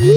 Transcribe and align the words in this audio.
You've 0.00 0.12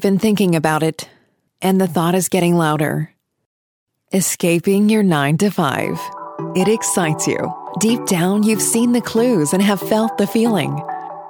been 0.00 0.18
thinking 0.18 0.56
about 0.56 0.82
it, 0.82 1.10
and 1.60 1.78
the 1.78 1.86
thought 1.86 2.14
is 2.14 2.30
getting 2.30 2.56
louder. 2.56 3.12
Escaping 4.14 4.88
your 4.88 5.02
9 5.02 5.36
to 5.38 5.50
5. 5.50 6.00
It 6.56 6.68
excites 6.68 7.26
you. 7.26 7.52
Deep 7.80 8.06
down, 8.06 8.44
you've 8.44 8.62
seen 8.62 8.92
the 8.92 9.02
clues 9.02 9.52
and 9.52 9.62
have 9.62 9.80
felt 9.80 10.16
the 10.16 10.26
feeling. 10.26 10.82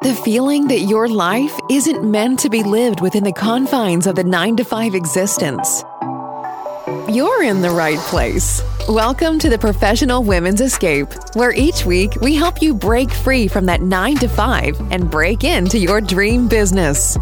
The 0.02 0.20
feeling 0.24 0.66
that 0.66 0.80
your 0.80 1.06
life 1.06 1.56
isn't 1.70 2.02
meant 2.02 2.40
to 2.40 2.50
be 2.50 2.64
lived 2.64 3.00
within 3.00 3.22
the 3.22 3.32
confines 3.32 4.08
of 4.08 4.16
the 4.16 4.24
9 4.24 4.56
to 4.56 4.64
5 4.64 4.96
existence. 4.96 5.84
You're 7.08 7.44
in 7.44 7.62
the 7.62 7.70
right 7.70 8.00
place. 8.00 8.60
Welcome 8.88 9.38
to 9.38 9.48
the 9.48 9.58
Professional 9.58 10.24
Women's 10.24 10.60
Escape, 10.60 11.06
where 11.34 11.52
each 11.52 11.86
week 11.86 12.16
we 12.20 12.34
help 12.34 12.60
you 12.60 12.74
break 12.74 13.12
free 13.12 13.46
from 13.46 13.66
that 13.66 13.80
9 13.80 14.16
to 14.16 14.28
5 14.28 14.90
and 14.90 15.08
break 15.08 15.44
into 15.44 15.78
your 15.78 16.00
dream 16.00 16.48
business. 16.48 17.16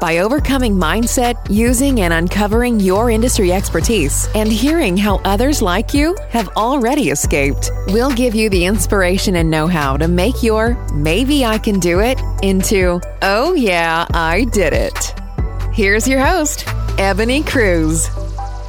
By 0.00 0.18
overcoming 0.18 0.74
mindset, 0.74 1.36
using 1.48 2.02
and 2.02 2.12
uncovering 2.12 2.80
your 2.80 3.10
industry 3.10 3.52
expertise, 3.52 4.28
and 4.34 4.50
hearing 4.50 4.96
how 4.96 5.16
others 5.24 5.62
like 5.62 5.94
you 5.94 6.16
have 6.28 6.48
already 6.56 7.10
escaped, 7.10 7.70
we'll 7.88 8.12
give 8.12 8.34
you 8.34 8.50
the 8.50 8.66
inspiration 8.66 9.36
and 9.36 9.50
know 9.50 9.66
how 9.66 9.96
to 9.96 10.08
make 10.08 10.42
your 10.42 10.74
maybe 10.92 11.44
I 11.44 11.58
can 11.58 11.80
do 11.80 12.00
it 12.00 12.20
into 12.42 13.00
oh 13.22 13.54
yeah, 13.54 14.06
I 14.12 14.44
did 14.44 14.72
it. 14.72 15.14
Here's 15.72 16.06
your 16.06 16.24
host, 16.24 16.64
Ebony 16.98 17.42
Cruz. 17.42 18.08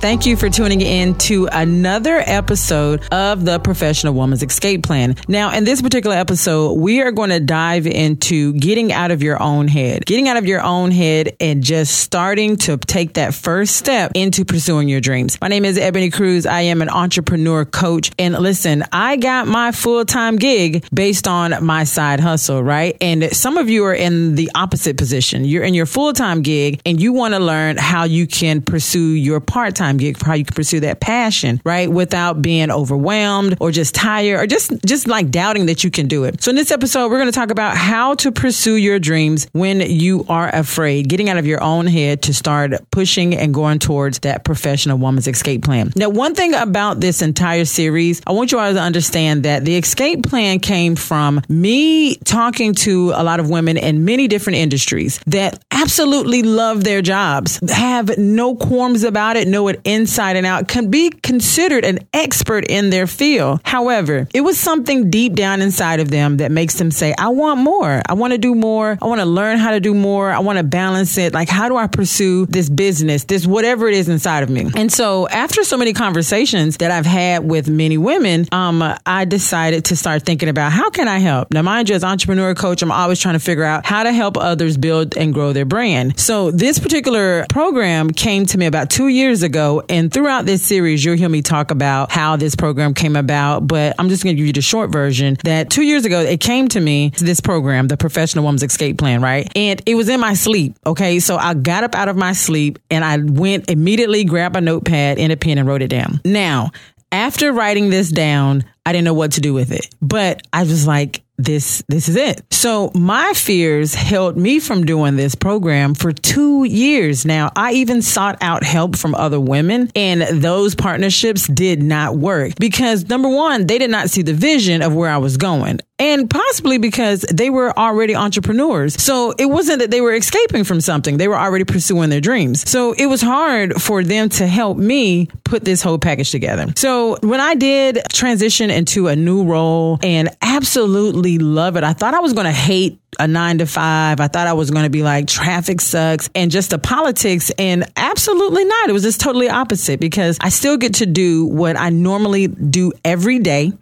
Thank 0.08 0.26
you 0.26 0.38
for 0.38 0.50
tuning 0.50 0.80
in 0.80 1.16
to 1.16 1.50
another 1.52 2.24
episode 2.26 3.04
of 3.12 3.44
the 3.44 3.60
Professional 3.60 4.14
Woman's 4.14 4.42
Escape 4.42 4.82
Plan. 4.84 5.18
Now, 5.28 5.54
in 5.54 5.66
this 5.66 5.82
particular 5.82 6.16
episode, 6.16 6.76
we 6.76 7.02
are 7.02 7.12
going 7.12 7.32
to 7.32 7.42
dive 7.42 7.86
into 7.86 8.54
getting 8.54 8.94
out 8.94 9.12
of 9.12 9.22
your 9.22 9.44
own 9.44 9.68
head, 9.68 10.06
getting 10.06 10.30
out 10.30 10.38
of 10.38 10.46
your 10.46 10.62
own 10.62 10.92
head 10.92 11.36
and 11.42 11.62
just 11.62 12.00
starting 12.00 12.56
to 12.56 12.78
take 12.78 13.16
that 13.16 13.34
first 13.34 13.76
step 13.76 14.14
into 14.16 14.46
pursuing 14.46 14.88
your 14.88 15.02
dreams. 15.02 15.38
My 15.42 15.50
name 15.50 15.66
is 15.66 15.78
Ebony 15.78 16.10
Cruz. 16.10 16.46
I 16.46 16.62
am 16.62 16.82
an 16.82 16.88
entrepreneur 16.88 17.66
coach. 17.66 18.10
And 18.18 18.34
listen, 18.36 18.86
I 18.94 19.18
got 19.18 19.46
my 19.46 19.74
full 19.74 20.06
time 20.06 20.38
gig 20.38 20.88
based 20.94 21.28
on 21.28 21.66
my 21.66 21.84
side 21.84 22.22
hustle, 22.22 22.64
right? 22.64 22.96
And 23.02 23.36
some 23.36 23.58
of 23.58 23.70
you 23.70 23.84
are 23.84 23.94
in 23.94 24.36
the 24.36 24.52
opposite 24.56 24.96
position. 24.96 25.44
You're 25.44 25.66
in 25.66 25.74
your 25.74 25.86
full 25.86 26.14
time 26.14 26.44
gig 26.44 26.80
and 26.86 27.02
you 27.02 27.12
want 27.12 27.34
to 27.34 27.42
learn 27.42 27.76
how 27.76 28.06
you 28.06 28.26
can 28.26 28.62
pursue 28.62 29.10
your 29.10 29.42
part 29.42 29.76
time 29.76 29.97
time 29.98 30.14
gig 30.14 30.22
how 30.22 30.34
you 30.34 30.46
can 30.46 30.56
pursue 30.56 30.80
that 30.82 31.00
passion, 31.00 31.62
right? 31.64 31.92
Without 31.92 32.42
being 32.42 32.72
overwhelmed 32.72 33.58
or 33.60 33.72
just 33.72 33.96
tired 33.96 34.40
or 34.40 34.48
just, 34.48 34.72
just 34.86 35.08
like 35.08 35.30
doubting 35.30 35.68
that 35.68 35.84
you 35.84 35.92
can 35.92 36.08
do 36.08 36.24
it. 36.24 36.42
So 36.42 36.50
in 36.50 36.56
this 36.56 36.72
episode, 36.72 37.10
we're 37.10 37.20
going 37.20 37.32
to 37.32 37.38
talk 37.38 37.52
about 37.52 37.76
how 37.78 38.16
to 38.16 38.32
pursue 38.32 38.76
your 38.76 39.00
dreams 39.00 39.48
when 39.54 39.82
you 39.82 40.26
are 40.30 40.54
afraid, 40.54 41.10
getting 41.10 41.30
out 41.30 41.38
of 41.38 41.46
your 41.46 41.62
own 41.62 41.88
head 41.88 42.24
to 42.24 42.34
start 42.34 42.74
pushing 42.92 43.36
and 43.36 43.54
going 43.54 43.80
towards 43.80 44.20
that 44.20 44.44
professional 44.44 44.98
woman's 44.98 45.28
escape 45.28 45.64
plan. 45.64 45.92
Now, 45.96 46.10
one 46.10 46.36
thing 46.36 46.54
about 46.54 47.00
this 47.00 47.22
entire 47.22 47.66
series, 47.66 48.22
I 48.28 48.32
want 48.32 48.52
you 48.52 48.60
all 48.60 48.74
to 48.74 48.80
understand 48.80 49.44
that 49.44 49.66
the 49.66 49.78
escape 49.78 50.24
plan 50.24 50.60
came 50.60 50.96
from 50.96 51.42
me 51.50 52.16
talking 52.18 52.74
to 52.76 53.12
a 53.16 53.24
lot 53.24 53.40
of 53.40 53.50
women 53.50 53.78
in 53.78 54.06
many 54.06 54.28
different 54.28 54.58
industries 54.58 55.20
that 55.28 55.64
absolutely 55.72 56.44
love 56.44 56.84
their 56.84 57.02
jobs, 57.02 57.60
have 57.70 58.18
no 58.18 58.56
qualms 58.56 59.04
about 59.04 59.38
it, 59.38 59.48
know 59.48 59.68
it 59.68 59.77
inside 59.84 60.36
and 60.36 60.46
out, 60.46 60.68
can 60.68 60.90
be 60.90 61.10
considered 61.10 61.86
an 61.86 62.00
expert 62.14 62.66
in 62.70 62.90
their 62.90 63.08
field. 63.08 63.62
However, 63.64 64.28
it 64.34 64.42
was 64.42 64.60
something 64.60 65.10
deep 65.10 65.34
down 65.34 65.62
inside 65.62 66.00
of 66.00 66.10
them 66.10 66.38
that 66.38 66.52
makes 66.52 66.76
them 66.76 66.92
say, 66.92 67.14
I 67.18 67.30
want 67.30 67.60
more. 67.60 68.02
I 68.08 68.14
want 68.14 68.34
to 68.34 68.38
do 68.38 68.56
more. 68.56 68.98
I 69.02 69.06
want 69.06 69.22
to 69.22 69.26
learn 69.26 69.58
how 69.58 69.72
to 69.72 69.80
do 69.80 69.94
more. 69.94 70.32
I 70.32 70.40
want 70.40 70.58
to 70.58 70.64
balance 70.64 71.18
it. 71.18 71.34
Like, 71.34 71.50
how 71.50 71.70
do 71.70 71.78
I 71.78 71.88
pursue 71.88 72.46
this 72.46 72.70
business, 72.70 73.26
this 73.26 73.46
whatever 73.46 73.88
it 73.88 73.94
is 73.94 74.10
inside 74.10 74.44
of 74.44 74.50
me? 74.50 74.70
And 74.76 74.92
so 74.92 75.28
after 75.28 75.64
so 75.64 75.78
many 75.78 75.94
conversations 75.94 76.78
that 76.78 76.92
I've 76.92 77.06
had 77.06 77.50
with 77.50 77.70
many 77.70 77.98
women, 77.98 78.48
um, 78.52 78.84
I 79.06 79.26
decided 79.26 79.86
to 79.86 79.96
start 79.96 80.24
thinking 80.24 80.50
about 80.50 80.72
how 80.72 80.90
can 80.90 81.08
I 81.08 81.20
help? 81.20 81.52
Now, 81.52 81.62
mind 81.62 81.90
you, 81.90 81.96
as 81.96 82.04
entrepreneur 82.04 82.54
coach, 82.56 82.82
I'm 82.82 82.92
always 82.92 83.20
trying 83.20 83.36
to 83.36 83.40
figure 83.40 83.64
out 83.64 83.86
how 83.86 84.04
to 84.04 84.12
help 84.12 84.38
others 84.38 84.78
build 84.78 85.18
and 85.18 85.34
grow 85.34 85.54
their 85.54 85.66
brand. 85.66 86.20
So 86.20 86.52
this 86.52 86.80
particular 86.80 87.46
program 87.50 88.12
came 88.12 88.46
to 88.48 88.58
me 88.58 88.66
about 88.66 88.90
two 88.90 89.08
years 89.08 89.44
ago 89.44 89.67
and 89.90 90.12
throughout 90.12 90.46
this 90.46 90.64
series, 90.64 91.04
you'll 91.04 91.18
hear 91.18 91.30
me 91.30 91.42
talk 91.42 91.72
about 91.72 92.12
how 92.12 92.36
this 92.36 92.56
program 92.56 92.94
came 92.94 93.16
about. 93.16 93.68
But 93.68 93.96
I'm 94.00 94.10
just 94.10 94.24
going 94.24 94.36
to 94.36 94.38
give 94.38 94.48
you 94.48 94.54
the 94.54 94.62
short 94.62 94.92
version 94.92 95.38
that 95.44 95.70
two 95.70 95.84
years 95.84 96.06
ago, 96.06 96.22
it 96.22 96.40
came 96.40 96.68
to 96.70 96.80
me, 96.80 97.12
this 97.18 97.40
program, 97.40 97.88
the 97.88 97.98
Professional 97.98 98.44
Woman's 98.44 98.64
Escape 98.64 98.98
Plan, 98.98 99.22
right? 99.22 99.52
And 99.56 99.82
it 99.86 99.96
was 99.96 100.10
in 100.10 100.20
my 100.20 100.34
sleep. 100.34 100.76
Okay. 100.86 101.20
So 101.20 101.38
I 101.38 101.54
got 101.54 101.84
up 101.84 101.96
out 101.96 102.08
of 102.10 102.16
my 102.16 102.34
sleep 102.34 102.80
and 102.90 103.04
I 103.04 103.18
went 103.18 103.70
immediately, 103.70 104.24
grabbed 104.24 104.56
a 104.56 104.62
notepad 104.62 105.20
and 105.20 105.32
a 105.32 105.38
pen 105.38 105.58
and 105.58 105.68
wrote 105.68 105.82
it 105.82 105.90
down. 105.90 106.22
Now, 106.26 106.72
after 107.12 107.54
writing 107.54 107.90
this 107.90 108.10
down, 108.10 108.64
I 108.86 108.92
didn't 108.92 109.06
know 109.06 109.14
what 109.14 109.34
to 109.34 109.42
do 109.42 109.54
with 109.54 109.72
it, 109.72 109.88
but 110.02 110.42
I 110.52 110.64
was 110.64 110.88
like, 110.88 111.24
this 111.38 111.84
this 111.88 112.10
is 112.10 112.16
it. 112.16 112.42
So 112.52 112.92
my 112.96 113.34
fears 113.34 113.94
held 113.94 114.38
me 114.38 114.60
from 114.60 114.86
doing 114.86 115.16
this 115.16 115.36
program 115.36 115.94
for 115.94 116.12
2 116.12 116.64
years 116.64 117.26
now. 117.26 117.52
I 117.56 117.74
even 117.74 118.02
sought 118.02 118.38
out 118.42 118.64
help 118.64 118.96
from 118.96 119.14
other 119.16 119.40
women 119.40 119.92
and 119.96 120.22
those 120.42 120.76
partnerships 120.76 121.48
did 121.48 121.82
not 121.82 122.18
work 122.18 122.54
because 122.60 123.08
number 123.08 123.30
1, 123.30 123.68
they 123.68 123.78
did 123.78 123.92
not 123.92 124.10
see 124.10 124.22
the 124.22 124.34
vision 124.34 124.82
of 124.82 124.96
where 124.96 125.10
I 125.10 125.18
was 125.18 125.38
going 125.38 125.80
and 126.00 126.30
possibly 126.30 126.78
because 126.78 127.22
they 127.22 127.50
were 127.50 127.78
already 127.78 128.16
entrepreneurs. 128.16 129.02
So 129.02 129.34
it 129.38 129.46
wasn't 129.46 129.80
that 129.80 129.92
they 129.92 130.02
were 130.02 130.14
escaping 130.14 130.64
from 130.64 130.82
something. 130.82 131.18
They 131.18 131.28
were 131.28 131.38
already 131.38 131.66
pursuing 131.66 132.10
their 132.10 132.22
dreams. 132.22 132.70
So 132.70 132.94
it 132.94 133.08
was 133.08 133.22
hard 133.22 133.82
for 133.82 134.04
them 134.04 134.30
to 134.30 134.48
help 134.48 134.78
me 134.78 135.28
put 135.44 135.66
this 135.66 135.82
whole 135.82 135.98
package 135.98 136.32
together. 136.32 136.74
So 136.76 137.18
when 137.22 137.40
I 137.40 137.56
did 137.56 138.00
transition 138.14 138.70
into 138.70 139.08
a 139.08 139.16
new 139.16 139.44
role 139.44 140.00
and 140.04 140.30
absolutely 140.42 141.38
love 141.38 141.76
it. 141.76 141.84
I 141.84 141.94
thought 141.94 142.14
I 142.14 142.20
was 142.20 142.34
going 142.34 142.46
to 142.46 142.52
hate 142.52 143.00
a 143.20 143.28
nine 143.28 143.60
to 143.60 143.66
five. 143.66 144.20
I 144.20 144.28
thought 144.28 144.48
I 144.48 144.54
was 144.54 144.72
going 144.72 144.84
to 144.84 144.90
be 144.90 145.04
like 145.04 145.28
traffic 145.28 145.82
sucks 145.82 146.30
and 146.36 146.52
just 146.52 146.70
the 146.70 146.80
politics. 146.80 147.52
And 147.58 147.86
absolutely 147.96 148.66
not. 148.66 148.90
It 148.90 148.94
was 148.94 149.04
just 149.04 149.20
totally 149.22 149.50
opposite 149.50 150.00
because 150.00 150.38
I 150.42 150.50
still 150.50 150.78
get 150.78 150.96
to 150.96 151.06
do 151.06 151.46
what 151.46 151.78
I 151.78 151.90
normally 151.90 152.48
do 152.48 152.92
every 153.04 153.40
day 153.40 153.74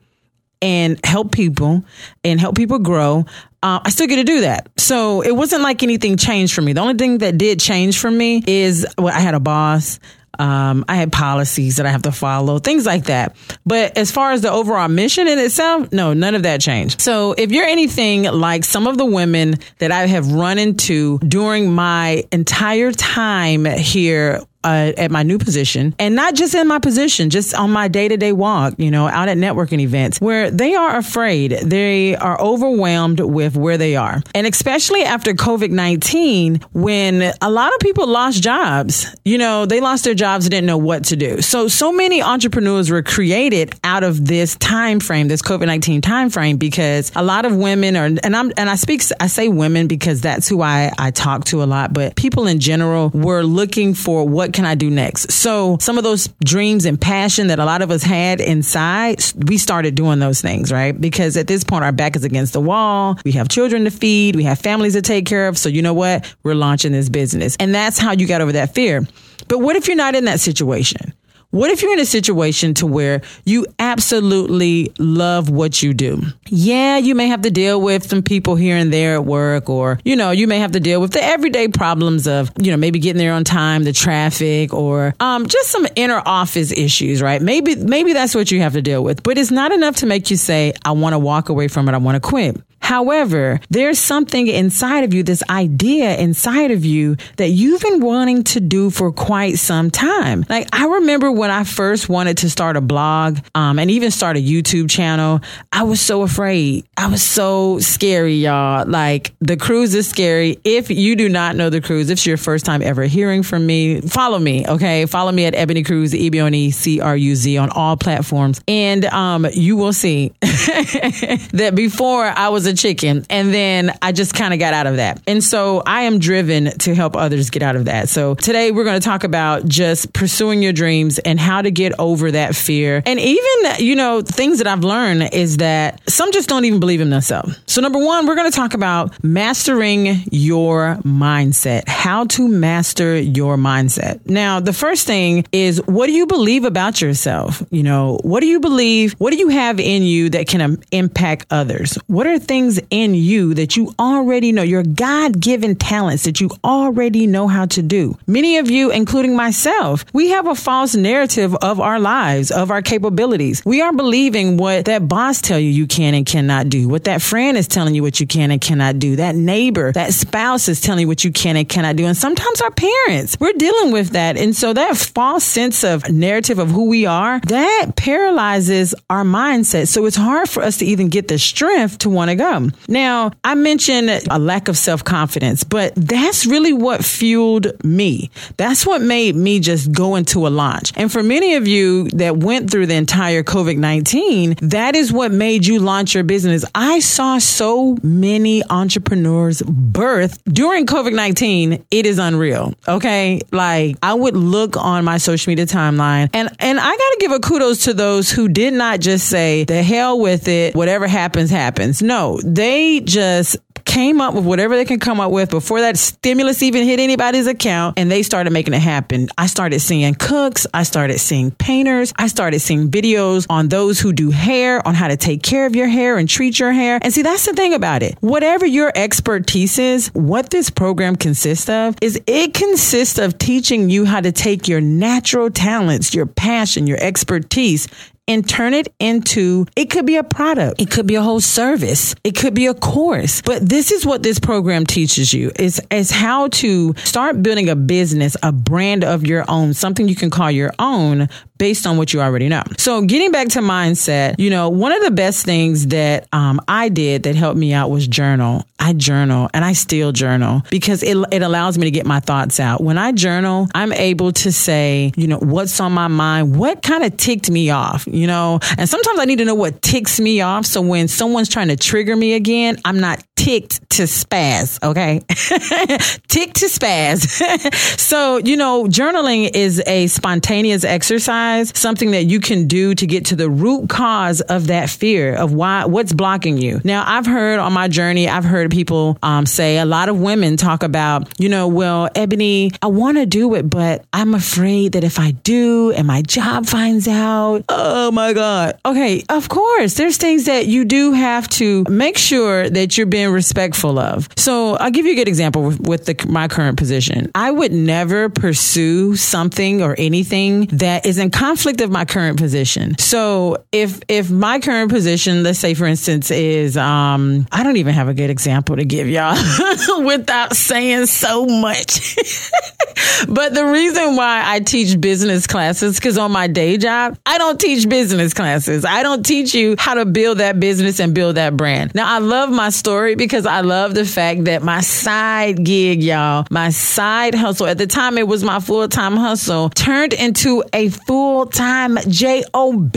and 0.61 0.99
help 1.05 1.31
people 1.31 1.83
and 2.23 2.39
help 2.39 2.55
people 2.55 2.79
grow. 2.79 3.25
Uh, 3.61 3.79
I 3.83 3.89
still 3.89 4.07
get 4.07 4.17
to 4.17 4.23
do 4.23 4.41
that. 4.41 4.69
So 4.77 5.21
it 5.21 5.35
wasn't 5.35 5.63
like 5.63 5.83
anything 5.83 6.17
changed 6.17 6.53
for 6.53 6.61
me. 6.61 6.73
The 6.73 6.81
only 6.81 6.95
thing 6.95 7.19
that 7.19 7.37
did 7.37 7.59
change 7.59 7.97
for 7.99 8.11
me 8.11 8.43
is 8.45 8.85
well, 8.97 9.13
I 9.13 9.19
had 9.19 9.33
a 9.33 9.39
boss. 9.39 9.99
Um, 10.37 10.83
I 10.87 10.95
had 10.95 11.11
policies 11.11 11.77
that 11.77 11.85
I 11.85 11.89
have 11.89 12.01
to 12.03 12.11
follow, 12.11 12.59
things 12.59 12.85
like 12.85 13.05
that. 13.05 13.35
But 13.65 13.97
as 13.97 14.11
far 14.11 14.33
as 14.33 14.41
the 14.41 14.51
overall 14.51 14.89
mission 14.89 15.27
in 15.27 15.39
itself, 15.39 15.91
no, 15.91 16.13
none 16.13 16.35
of 16.35 16.43
that 16.43 16.61
changed. 16.61 16.99
So 16.99 17.33
if 17.37 17.51
you're 17.51 17.65
anything 17.65 18.23
like 18.23 18.65
some 18.65 18.85
of 18.85 18.97
the 18.97 19.05
women 19.05 19.55
that 19.79 19.91
I 19.91 20.07
have 20.07 20.31
run 20.31 20.57
into 20.57 21.19
during 21.19 21.71
my 21.73 22.23
entire 22.33 22.91
time 22.91 23.65
here 23.65 24.41
uh, 24.65 24.91
at 24.97 25.11
my 25.11 25.21
new 25.21 25.37
position 25.37 25.95
and 25.99 26.15
not 26.15 26.33
just 26.33 26.55
in 26.55 26.67
my 26.67 26.79
position, 26.79 27.29
just 27.29 27.53
on 27.53 27.71
my 27.71 27.87
day 27.87 28.07
to 28.07 28.17
day 28.17 28.31
walk, 28.31 28.73
you 28.77 28.89
know, 28.89 29.07
out 29.07 29.29
at 29.29 29.37
networking 29.37 29.79
events 29.79 30.19
where 30.19 30.49
they 30.49 30.73
are 30.73 30.97
afraid. 30.97 31.51
They 31.51 32.15
are 32.15 32.39
overwhelmed 32.41 33.19
with 33.19 33.55
where 33.55 33.77
they 33.77 33.95
are. 33.95 34.23
And 34.33 34.47
especially 34.47 35.03
after 35.03 35.33
COVID 35.33 35.69
19, 35.69 36.61
when 36.73 37.31
a 37.41 37.49
lot 37.51 37.73
of 37.73 37.79
people 37.79 38.07
lost 38.07 38.41
jobs, 38.41 39.15
you 39.23 39.37
know, 39.37 39.65
they 39.67 39.81
lost 39.81 40.03
their 40.03 40.15
jobs 40.15 40.45
and 40.45 40.51
didn't 40.51 40.67
know 40.67 40.77
what 40.77 41.05
to 41.05 41.15
do. 41.15 41.41
So, 41.41 41.67
so 41.67 41.91
many 41.91 42.23
entrepreneurs 42.23 42.89
were 42.89 43.03
created 43.03 43.75
out 43.83 44.03
of 44.03 44.25
this 44.25 44.55
time 44.55 44.99
frame, 44.99 45.27
this 45.27 45.43
COVID 45.43 45.67
19 45.67 46.01
time 46.01 46.31
frame, 46.31 46.57
because 46.57 47.11
a 47.15 47.23
lot 47.23 47.45
of 47.45 47.55
women 47.55 47.95
are, 47.95 48.05
and 48.05 48.35
I'm, 48.35 48.51
and 48.57 48.67
I 48.69 48.75
speak, 48.75 49.03
I 49.19 49.27
say 49.27 49.47
women 49.47 49.87
because 49.87 50.21
that's 50.21 50.49
who 50.49 50.63
I, 50.63 50.91
I 50.97 51.11
talk 51.11 51.45
to 51.45 51.61
a 51.61 51.65
lot, 51.65 51.93
but 51.93 52.15
people 52.15 52.47
in 52.47 52.59
general 52.59 53.09
were 53.13 53.43
looking 53.43 53.93
for 53.93 54.27
what 54.27 54.54
can 54.55 54.65
I 54.65 54.73
do 54.73 54.89
next? 54.89 55.31
So 55.31 55.77
some 55.79 55.97
of 55.97 56.03
those 56.03 56.29
dreams 56.43 56.85
and 56.85 56.99
passion 56.99 57.47
that 57.47 57.59
a 57.59 57.65
lot 57.65 57.81
of 57.81 57.91
us 57.91 58.01
had 58.01 58.39
inside, 58.39 59.23
we 59.47 59.57
started 59.57 59.95
doing 59.95 60.19
those 60.19 60.41
things, 60.41 60.71
right? 60.71 60.99
Because 60.99 61.35
at 61.37 61.47
this 61.47 61.63
point, 61.63 61.83
our 61.83 61.91
back 61.91 62.15
is 62.15 62.23
against 62.23 62.53
the 62.53 62.61
wall. 62.61 63.19
We 63.25 63.33
have 63.33 63.49
children 63.49 63.83
to 63.83 63.91
feed. 63.91 64.35
We 64.35 64.43
have 64.43 64.57
families 64.57 64.93
to 64.93 65.01
take 65.01 65.25
care 65.25 65.47
of. 65.49 65.57
So 65.57 65.69
you 65.69 65.81
know 65.81 65.93
what? 65.93 66.33
We're 66.43 66.55
launching 66.55 66.93
this 66.93 67.09
business. 67.09 67.57
And 67.59 67.75
that's 67.75 67.97
how 67.97 68.13
you 68.13 68.27
got 68.27 68.41
over 68.41 68.53
that 68.53 68.73
fear. 68.73 69.05
But 69.49 69.59
what 69.59 69.75
if 69.75 69.87
you're 69.87 69.97
not 69.97 70.15
in 70.15 70.25
that 70.25 70.39
situation? 70.39 71.13
What 71.55 71.71
if 71.71 71.81
you're 71.81 71.93
in 71.93 72.01
a 72.01 72.05
situation 72.05 72.73
to 72.73 72.85
where 72.85 73.21
you 73.45 73.65
absolutely 73.79 74.91
love 74.99 75.49
what 75.49 75.81
you 75.81 75.93
do? 75.93 76.21
Yeah, 76.47 76.97
you 76.97 77.15
may 77.15 77.29
have 77.29 77.43
to 77.43 77.49
deal 77.49 77.79
with 77.79 78.09
some 78.09 78.23
people 78.23 78.57
here 78.57 78.75
and 78.75 78.91
there 78.91 79.15
at 79.15 79.23
work, 79.23 79.69
or, 79.69 79.97
you 80.03 80.17
know, 80.17 80.31
you 80.31 80.47
may 80.47 80.59
have 80.59 80.73
to 80.73 80.81
deal 80.81 80.99
with 80.99 81.13
the 81.13 81.23
everyday 81.23 81.69
problems 81.69 82.27
of, 82.27 82.51
you 82.59 82.71
know, 82.71 82.77
maybe 82.77 82.99
getting 82.99 83.19
there 83.19 83.31
on 83.31 83.45
time, 83.45 83.85
the 83.85 83.93
traffic, 83.93 84.73
or 84.73 85.15
um, 85.21 85.47
just 85.47 85.69
some 85.69 85.87
inner 85.95 86.21
office 86.25 86.73
issues, 86.73 87.21
right? 87.21 87.41
Maybe, 87.41 87.77
maybe 87.77 88.11
that's 88.11 88.35
what 88.35 88.51
you 88.51 88.59
have 88.59 88.73
to 88.73 88.81
deal 88.81 89.01
with, 89.01 89.23
but 89.23 89.37
it's 89.37 89.49
not 89.49 89.71
enough 89.71 89.95
to 89.97 90.05
make 90.07 90.29
you 90.29 90.35
say, 90.35 90.73
I 90.83 90.91
want 90.91 91.13
to 91.13 91.19
walk 91.19 91.47
away 91.47 91.69
from 91.69 91.87
it. 91.87 91.93
I 91.93 91.99
want 91.99 92.15
to 92.15 92.19
quit. 92.19 92.57
However, 92.85 93.59
there's 93.71 93.97
something 93.97 94.45
inside 94.45 95.05
of 95.05 95.11
you, 95.11 95.23
this 95.23 95.41
idea 95.49 96.15
inside 96.17 96.69
of 96.69 96.85
you 96.85 97.17
that 97.37 97.49
you've 97.49 97.81
been 97.81 97.99
wanting 97.99 98.43
to 98.43 98.59
do 98.59 98.91
for 98.91 99.11
quite 99.11 99.57
some 99.57 99.89
time. 99.89 100.45
Like 100.47 100.69
I 100.71 100.85
remember 100.85 101.31
when 101.31 101.49
I 101.49 101.63
first 101.63 102.09
wanted 102.09 102.37
to 102.37 102.49
start 102.49 102.77
a 102.77 102.81
blog, 102.81 103.39
um, 103.55 103.79
and 103.79 103.89
even 103.89 104.11
start 104.11 104.37
a 104.37 104.39
YouTube 104.39 104.87
channel, 104.87 105.41
I 105.71 105.81
was 105.81 105.99
so 105.99 106.21
afraid. 106.21 106.85
I 106.95 107.07
was 107.07 107.23
so 107.23 107.79
scary, 107.79 108.35
y'all. 108.35 108.87
Like 108.87 109.33
the 109.41 109.57
Cruz 109.57 109.95
is 109.95 110.07
scary. 110.07 110.59
If 110.63 110.91
you 110.91 111.15
do 111.15 111.27
not 111.27 111.55
know 111.55 111.71
the 111.71 111.81
Cruz, 111.81 112.11
if 112.11 112.15
it's 112.15 112.27
your 112.27 112.37
first 112.37 112.65
time 112.65 112.83
ever 112.83 113.05
hearing 113.05 113.41
from 113.41 113.65
me, 113.65 114.01
follow 114.01 114.37
me, 114.37 114.63
okay? 114.67 115.07
Follow 115.07 115.31
me 115.31 115.45
at 115.45 115.55
Ebony 115.55 115.81
Cruz, 115.81 116.13
E 116.13 116.29
B 116.29 116.39
O 116.39 116.45
N 116.45 116.53
E 116.53 116.69
C 116.69 117.01
R 117.01 117.17
U 117.17 117.35
Z 117.35 117.57
on 117.57 117.71
all 117.71 117.97
platforms. 117.97 118.61
And 118.67 119.05
um, 119.05 119.47
you 119.53 119.75
will 119.75 119.91
see 119.91 120.33
that 120.41 121.73
before 121.73 122.25
I 122.25 122.49
was 122.49 122.67
a 122.67 122.74
chicken. 122.75 123.25
And 123.29 123.53
then 123.53 123.91
I 124.01 124.11
just 124.11 124.33
kind 124.33 124.53
of 124.53 124.59
got 124.59 124.73
out 124.73 124.87
of 124.87 124.97
that. 124.97 125.21
And 125.27 125.43
so 125.43 125.81
I 125.85 126.03
am 126.03 126.19
driven 126.19 126.77
to 126.79 126.95
help 126.95 127.15
others 127.15 127.49
get 127.49 127.63
out 127.63 127.75
of 127.75 127.85
that. 127.85 128.09
So 128.09 128.35
today 128.35 128.71
we're 128.71 128.83
going 128.83 128.99
to 128.99 129.05
talk 129.05 129.23
about 129.23 129.65
just 129.65 130.13
pursuing 130.13 130.61
your 130.61 130.73
dreams 130.73 131.19
and 131.19 131.39
how 131.39 131.61
to 131.61 131.71
get 131.71 131.93
over 131.99 132.31
that 132.31 132.55
fear. 132.55 133.01
And 133.05 133.19
even, 133.19 133.71
you 133.79 133.95
know, 133.95 134.21
things 134.21 134.59
that 134.59 134.67
I've 134.67 134.83
learned 134.83 135.33
is 135.33 135.57
that 135.57 136.01
some 136.09 136.31
just 136.31 136.49
don't 136.49 136.65
even 136.65 136.79
believe 136.79 137.01
in 137.01 137.09
themselves. 137.09 137.59
So 137.67 137.81
number 137.81 137.99
one, 137.99 138.25
we're 138.25 138.35
going 138.35 138.51
to 138.51 138.55
talk 138.55 138.73
about 138.73 139.23
mastering 139.23 140.23
your 140.31 140.95
mindset, 141.03 141.87
how 141.87 142.25
to 142.25 142.47
master 142.47 143.19
your 143.19 143.57
mindset. 143.57 144.25
Now, 144.25 144.59
the 144.59 144.73
first 144.73 145.07
thing 145.07 145.45
is 145.51 145.81
what 145.85 146.07
do 146.07 146.13
you 146.13 146.25
believe 146.25 146.65
about 146.65 147.01
yourself? 147.01 147.63
You 147.69 147.83
know, 147.83 148.19
what 148.23 148.39
do 148.39 148.47
you 148.47 148.59
believe? 148.59 149.13
What 149.13 149.31
do 149.31 149.37
you 149.37 149.49
have 149.49 149.79
in 149.79 150.03
you 150.03 150.29
that 150.31 150.47
can 150.47 150.61
um, 150.61 150.81
impact 150.91 151.45
others? 151.51 151.97
What 152.07 152.27
are 152.27 152.39
things 152.39 152.64
things 152.65 152.87
in 152.89 153.13
you 153.13 153.53
that 153.53 153.75
you 153.75 153.93
already 153.99 154.51
know, 154.51 154.63
your 154.63 154.83
God 154.83 155.39
given 155.39 155.75
talents 155.75 156.23
that 156.23 156.41
you 156.41 156.49
already 156.63 157.27
know 157.27 157.47
how 157.47 157.65
to 157.67 157.81
do. 157.81 158.17
Many 158.27 158.57
of 158.57 158.69
you, 158.69 158.91
including 158.91 159.35
myself, 159.35 160.05
we 160.13 160.29
have 160.29 160.47
a 160.47 160.55
false 160.55 160.95
narrative 160.95 161.55
of 161.55 161.79
our 161.79 161.99
lives, 161.99 162.51
of 162.51 162.71
our 162.71 162.81
capabilities. 162.81 163.61
We 163.65 163.81
are 163.81 163.93
believing 163.93 164.57
what 164.57 164.85
that 164.85 165.07
boss 165.07 165.41
tell 165.41 165.59
you 165.59 165.69
you 165.69 165.87
can 165.87 166.13
and 166.13 166.25
cannot 166.25 166.69
do, 166.69 166.87
what 166.87 167.03
that 167.03 167.21
friend 167.21 167.57
is 167.57 167.67
telling 167.67 167.93
you 167.95 168.01
what 168.01 168.19
you 168.19 168.27
can 168.27 168.51
and 168.51 168.59
cannot 168.59 168.99
do, 168.99 169.15
that 169.17 169.35
neighbor, 169.35 169.91
that 169.91 170.13
spouse 170.13 170.67
is 170.67 170.81
telling 170.81 171.01
you 171.01 171.07
what 171.07 171.23
you 171.23 171.31
can 171.31 171.57
and 171.57 171.69
cannot 171.69 171.95
do. 171.95 172.05
And 172.05 172.17
sometimes 172.17 172.61
our 172.61 172.71
parents, 172.71 173.37
we're 173.39 173.53
dealing 173.53 173.91
with 173.91 174.11
that. 174.11 174.37
And 174.37 174.55
so 174.55 174.73
that 174.73 174.97
false 174.97 175.43
sense 175.43 175.83
of 175.83 176.09
narrative 176.09 176.59
of 176.59 176.71
who 176.71 176.89
we 176.89 177.05
are, 177.05 177.39
that 177.41 177.91
paralyzes 177.95 178.95
our 179.09 179.23
mindset. 179.23 179.87
So 179.87 180.05
it's 180.05 180.15
hard 180.15 180.49
for 180.49 180.63
us 180.63 180.77
to 180.77 180.85
even 180.85 181.09
get 181.09 181.27
the 181.27 181.37
strength 181.37 181.99
to 181.99 182.09
want 182.09 182.29
to 182.29 182.35
go. 182.35 182.54
Now, 182.87 183.31
I 183.43 183.55
mentioned 183.55 184.09
a 184.29 184.39
lack 184.39 184.67
of 184.67 184.77
self 184.77 185.03
confidence, 185.03 185.63
but 185.63 185.93
that's 185.95 186.45
really 186.45 186.73
what 186.73 187.03
fueled 187.03 187.83
me. 187.83 188.29
That's 188.57 188.85
what 188.85 189.01
made 189.01 189.35
me 189.35 189.59
just 189.59 189.91
go 189.91 190.15
into 190.15 190.47
a 190.47 190.49
launch. 190.49 190.91
And 190.95 191.11
for 191.11 191.23
many 191.23 191.55
of 191.55 191.67
you 191.67 192.09
that 192.11 192.37
went 192.37 192.69
through 192.69 192.87
the 192.87 192.95
entire 192.95 193.43
COVID 193.43 193.77
19, 193.77 194.55
that 194.61 194.95
is 194.95 195.11
what 195.11 195.31
made 195.31 195.65
you 195.65 195.79
launch 195.79 196.13
your 196.13 196.23
business. 196.23 196.65
I 196.73 196.99
saw 196.99 197.37
so 197.37 197.97
many 198.03 198.63
entrepreneurs 198.69 199.61
birth 199.61 200.41
during 200.45 200.85
COVID 200.85 201.13
19. 201.13 201.85
It 201.91 202.05
is 202.05 202.19
unreal. 202.19 202.73
Okay. 202.87 203.41
Like 203.51 203.97
I 204.01 204.13
would 204.13 204.35
look 204.35 204.77
on 204.77 205.03
my 205.05 205.17
social 205.17 205.51
media 205.51 205.65
timeline 205.65 206.29
and, 206.33 206.49
and 206.59 206.79
I 206.79 206.89
got 206.89 206.97
to 206.97 207.17
give 207.19 207.31
a 207.31 207.39
kudos 207.39 207.85
to 207.85 207.93
those 207.93 208.29
who 208.31 208.47
did 208.47 208.73
not 208.73 208.99
just 208.99 209.27
say 209.29 209.63
the 209.63 209.83
hell 209.83 210.19
with 210.19 210.47
it. 210.47 210.75
Whatever 210.75 211.07
happens, 211.07 211.49
happens. 211.49 212.01
No, 212.01 212.34
they 212.43 213.01
just 213.01 213.57
came 213.85 214.19
up 214.19 214.33
with 214.33 214.43
whatever 214.43 214.75
they 214.75 214.83
can 214.83 214.99
come 214.99 215.19
up 215.19 215.31
with 215.31 215.49
before 215.49 215.79
that 215.81 215.97
stimulus 215.97 216.61
even 216.63 216.83
hit 216.83 216.99
anybody's 216.99 217.47
account 217.47 217.97
and 217.97 218.11
they 218.11 218.23
started 218.23 218.51
making 218.51 218.73
it 218.73 218.81
happen. 218.81 219.29
I 219.37 219.47
started 219.47 219.79
seeing 219.79 220.15
cooks. 220.15 220.67
I 220.73 220.83
started 220.83 221.19
seeing 221.19 221.51
painters. 221.51 222.11
I 222.17 222.27
started 222.27 222.59
seeing 222.59 222.89
videos 222.89 223.45
on 223.49 223.69
those 223.69 223.99
who 223.99 224.11
do 224.11 224.31
hair, 224.31 224.85
on 224.87 224.95
how 224.95 225.07
to 225.07 225.15
take 225.17 225.43
care 225.43 225.65
of 225.65 225.75
your 225.75 225.87
hair 225.87 226.17
and 226.17 226.27
treat 226.27 226.59
your 226.59 226.71
hair. 226.71 226.99
And 227.01 227.13
see, 227.13 227.21
that's 227.21 227.45
the 227.45 227.53
thing 227.53 227.73
about 227.73 228.03
it. 228.03 228.17
Whatever 228.21 228.65
your 228.65 228.91
expertise 228.95 229.77
is, 229.77 230.07
what 230.07 230.49
this 230.49 230.69
program 230.69 231.15
consists 231.15 231.69
of 231.69 231.95
is 232.01 232.19
it 232.27 232.53
consists 232.53 233.17
of 233.17 233.37
teaching 233.37 233.89
you 233.89 234.05
how 234.05 234.19
to 234.19 234.31
take 234.31 234.67
your 234.67 234.81
natural 234.81 235.49
talents, 235.49 236.13
your 236.13 236.25
passion, 236.25 236.87
your 236.87 237.01
expertise 237.01 237.87
and 238.27 238.47
turn 238.47 238.73
it 238.73 238.87
into 238.99 239.65
it 239.75 239.89
could 239.89 240.05
be 240.05 240.15
a 240.15 240.23
product. 240.23 240.81
It 240.81 240.89
could 240.89 241.07
be 241.07 241.15
a 241.15 241.21
whole 241.21 241.41
service. 241.41 242.15
It 242.23 242.35
could 242.35 242.53
be 242.53 242.65
a 242.67 242.73
course. 242.73 243.41
But 243.41 243.67
this 243.67 243.91
is 243.91 244.05
what 244.05 244.23
this 244.23 244.39
program 244.39 244.85
teaches 244.85 245.33
you. 245.33 245.51
Is 245.57 245.81
is 245.91 246.11
how 246.11 246.47
to 246.49 246.93
start 246.97 247.43
building 247.43 247.69
a 247.69 247.75
business 247.75 248.35
a 248.43 248.51
brand 248.51 249.03
of 249.03 249.25
your 249.25 249.45
own 249.47 249.73
something 249.73 250.07
you 250.07 250.15
can 250.15 250.29
call 250.29 250.51
your 250.51 250.71
own 250.79 251.29
based 251.57 251.87
on 251.87 251.97
what 251.97 252.13
you 252.13 252.21
already 252.21 252.49
know. 252.49 252.63
So 252.77 253.01
getting 253.01 253.31
back 253.31 253.49
to 253.49 253.59
mindset, 253.59 254.35
you 254.37 254.49
know, 254.49 254.69
one 254.69 254.91
of 254.91 255.03
the 255.03 255.11
best 255.11 255.45
things 255.45 255.87
that 255.87 256.27
um, 256.33 256.59
I 256.67 256.89
did 256.89 257.23
that 257.23 257.35
helped 257.35 257.57
me 257.57 257.73
out 257.73 257.89
was 257.89 258.07
journal. 258.07 258.65
I 258.79 258.93
journal 258.93 259.49
and 259.53 259.63
I 259.63 259.73
still 259.73 260.11
journal 260.11 260.61
because 260.69 261.01
it, 261.01 261.17
it 261.31 261.41
allows 261.41 261.77
me 261.77 261.85
to 261.85 261.91
get 261.91 262.05
my 262.05 262.19
thoughts 262.19 262.59
out. 262.59 262.81
When 262.81 262.97
I 262.97 263.13
journal, 263.13 263.67
I'm 263.73 263.93
able 263.93 264.31
to 264.33 264.51
say, 264.51 265.11
you 265.15 265.27
know, 265.27 265.39
what's 265.39 265.79
on 265.79 265.91
my 265.93 266.07
mind, 266.07 266.55
what 266.55 266.81
kind 266.83 267.03
of 267.03 267.15
ticked 267.17 267.49
me 267.49 267.69
off, 267.69 268.05
you 268.05 268.27
know, 268.27 268.59
and 268.77 268.87
sometimes 268.87 269.19
I 269.19 269.25
need 269.25 269.39
to 269.39 269.45
know 269.45 269.55
what 269.55 269.81
ticks 269.81 270.19
me 270.19 270.41
off. 270.41 270.65
So 270.65 270.81
when 270.81 271.07
someone's 271.07 271.49
trying 271.49 271.69
to 271.69 271.77
trigger 271.77 272.15
me 272.15 272.33
again, 272.33 272.77
I'm 272.85 272.99
not 272.99 273.23
ticked 273.35 273.89
to 273.91 274.03
spaz. 274.03 274.81
Okay. 274.83 275.19
ticked 276.27 276.57
to 276.57 276.65
spaz. 276.65 277.27
so, 277.99 278.37
you 278.37 278.57
know, 278.57 278.85
journaling 278.85 279.51
is 279.53 279.81
a 279.85 280.07
spontaneous 280.07 280.83
exercise, 280.83 281.35
something 281.73 282.11
that 282.11 282.25
you 282.25 282.39
can 282.39 282.67
do 282.67 282.95
to 282.95 283.05
get 283.05 283.25
to 283.25 283.35
the 283.35 283.49
root 283.49 283.89
cause 283.89 284.41
of 284.41 284.67
that 284.67 284.89
fear 284.89 285.35
of 285.35 285.53
why, 285.53 285.85
what's 285.85 286.13
blocking 286.13 286.57
you. 286.57 286.81
Now, 286.83 287.03
I've 287.05 287.25
heard 287.25 287.59
on 287.59 287.73
my 287.73 287.87
journey, 287.87 288.27
I've 288.27 288.43
heard 288.43 288.71
people 288.71 289.17
um, 289.23 289.45
say 289.45 289.77
a 289.77 289.85
lot 289.85 290.09
of 290.09 290.19
women 290.19 290.57
talk 290.57 290.83
about, 290.83 291.27
you 291.39 291.49
know, 291.49 291.67
well, 291.67 292.09
Ebony, 292.15 292.71
I 292.81 292.87
want 292.87 293.17
to 293.17 293.25
do 293.25 293.55
it, 293.55 293.69
but 293.69 294.05
I'm 294.13 294.33
afraid 294.33 294.93
that 294.93 295.03
if 295.03 295.19
I 295.19 295.31
do 295.31 295.91
and 295.91 296.07
my 296.07 296.21
job 296.21 296.65
finds 296.65 297.07
out, 297.07 297.63
oh 297.69 298.11
my 298.11 298.33
God. 298.33 298.79
Okay. 298.85 299.23
Of 299.29 299.49
course, 299.49 299.95
there's 299.95 300.17
things 300.17 300.45
that 300.45 300.67
you 300.67 300.85
do 300.85 301.13
have 301.13 301.47
to 301.49 301.85
make 301.89 302.17
sure 302.17 302.69
that 302.69 302.97
you're 302.97 303.07
being 303.07 303.29
respectful 303.29 303.99
of. 303.99 304.27
So 304.37 304.75
I'll 304.75 304.91
give 304.91 305.05
you 305.05 305.13
a 305.13 305.15
good 305.15 305.27
example 305.27 305.73
with, 305.79 306.05
the, 306.05 306.25
my 306.27 306.47
current 306.47 306.77
position. 306.77 307.31
I 307.35 307.51
would 307.51 307.71
never 307.71 308.29
pursue 308.29 309.15
something 309.15 309.81
or 309.81 309.95
anything 309.97 310.67
that 310.67 311.05
is 311.05 311.17
in 311.17 311.31
conflict 311.35 311.81
of 311.81 311.91
my 311.91 312.05
current 312.05 312.37
position. 312.37 312.97
So 312.97 313.65
if 313.73 313.99
if 314.07 314.31
my 314.31 314.59
current 314.59 314.89
position, 314.89 315.43
let's 315.43 315.59
say 315.59 315.73
for 315.73 315.85
instance, 315.85 316.31
is 316.31 316.77
um, 316.77 317.45
I 317.51 317.63
don't 317.63 317.75
even 317.75 317.93
have 317.93 318.07
a 318.07 318.13
good 318.13 318.29
example 318.29 318.77
to 318.77 318.85
give 318.85 319.09
y'all 319.09 319.35
without 320.05 320.55
saying 320.55 321.07
so 321.07 321.45
much. 321.45 322.15
but 323.27 323.53
the 323.53 323.65
reason 323.65 324.15
why 324.15 324.43
I 324.45 324.61
teach 324.61 324.99
business 324.99 325.45
classes 325.45 325.97
because 325.97 326.17
on 326.17 326.31
my 326.31 326.47
day 326.47 326.77
job, 326.77 327.17
I 327.25 327.37
don't 327.37 327.59
teach 327.59 327.87
business 327.89 328.33
classes. 328.33 328.85
I 328.85 329.03
don't 329.03 329.25
teach 329.25 329.53
you 329.53 329.75
how 329.77 329.95
to 329.95 330.05
build 330.05 330.37
that 330.37 330.57
business 330.59 331.01
and 331.01 331.13
build 331.13 331.35
that 331.35 331.57
brand. 331.57 331.93
Now 331.93 332.15
I 332.15 332.19
love 332.19 332.49
my 332.49 332.69
story 332.69 333.15
because 333.15 333.45
I 333.45 333.59
love 333.59 333.93
the 333.93 334.05
fact 334.05 334.45
that 334.45 334.63
my 334.63 334.79
side 334.79 335.65
gig, 335.65 336.01
y'all, 336.01 336.45
my 336.49 336.69
side 336.69 337.35
hustle, 337.35 337.67
at 337.67 337.77
the 337.77 337.87
time 337.87 338.17
it 338.17 338.27
was 338.27 338.41
my 338.41 338.61
full 338.61 338.87
time 338.87 339.17
hustle, 339.17 339.69
turned 339.71 340.13
into 340.13 340.63
a 340.71 340.87
full 340.87 341.24
time 341.51 341.97
job. 342.07 342.95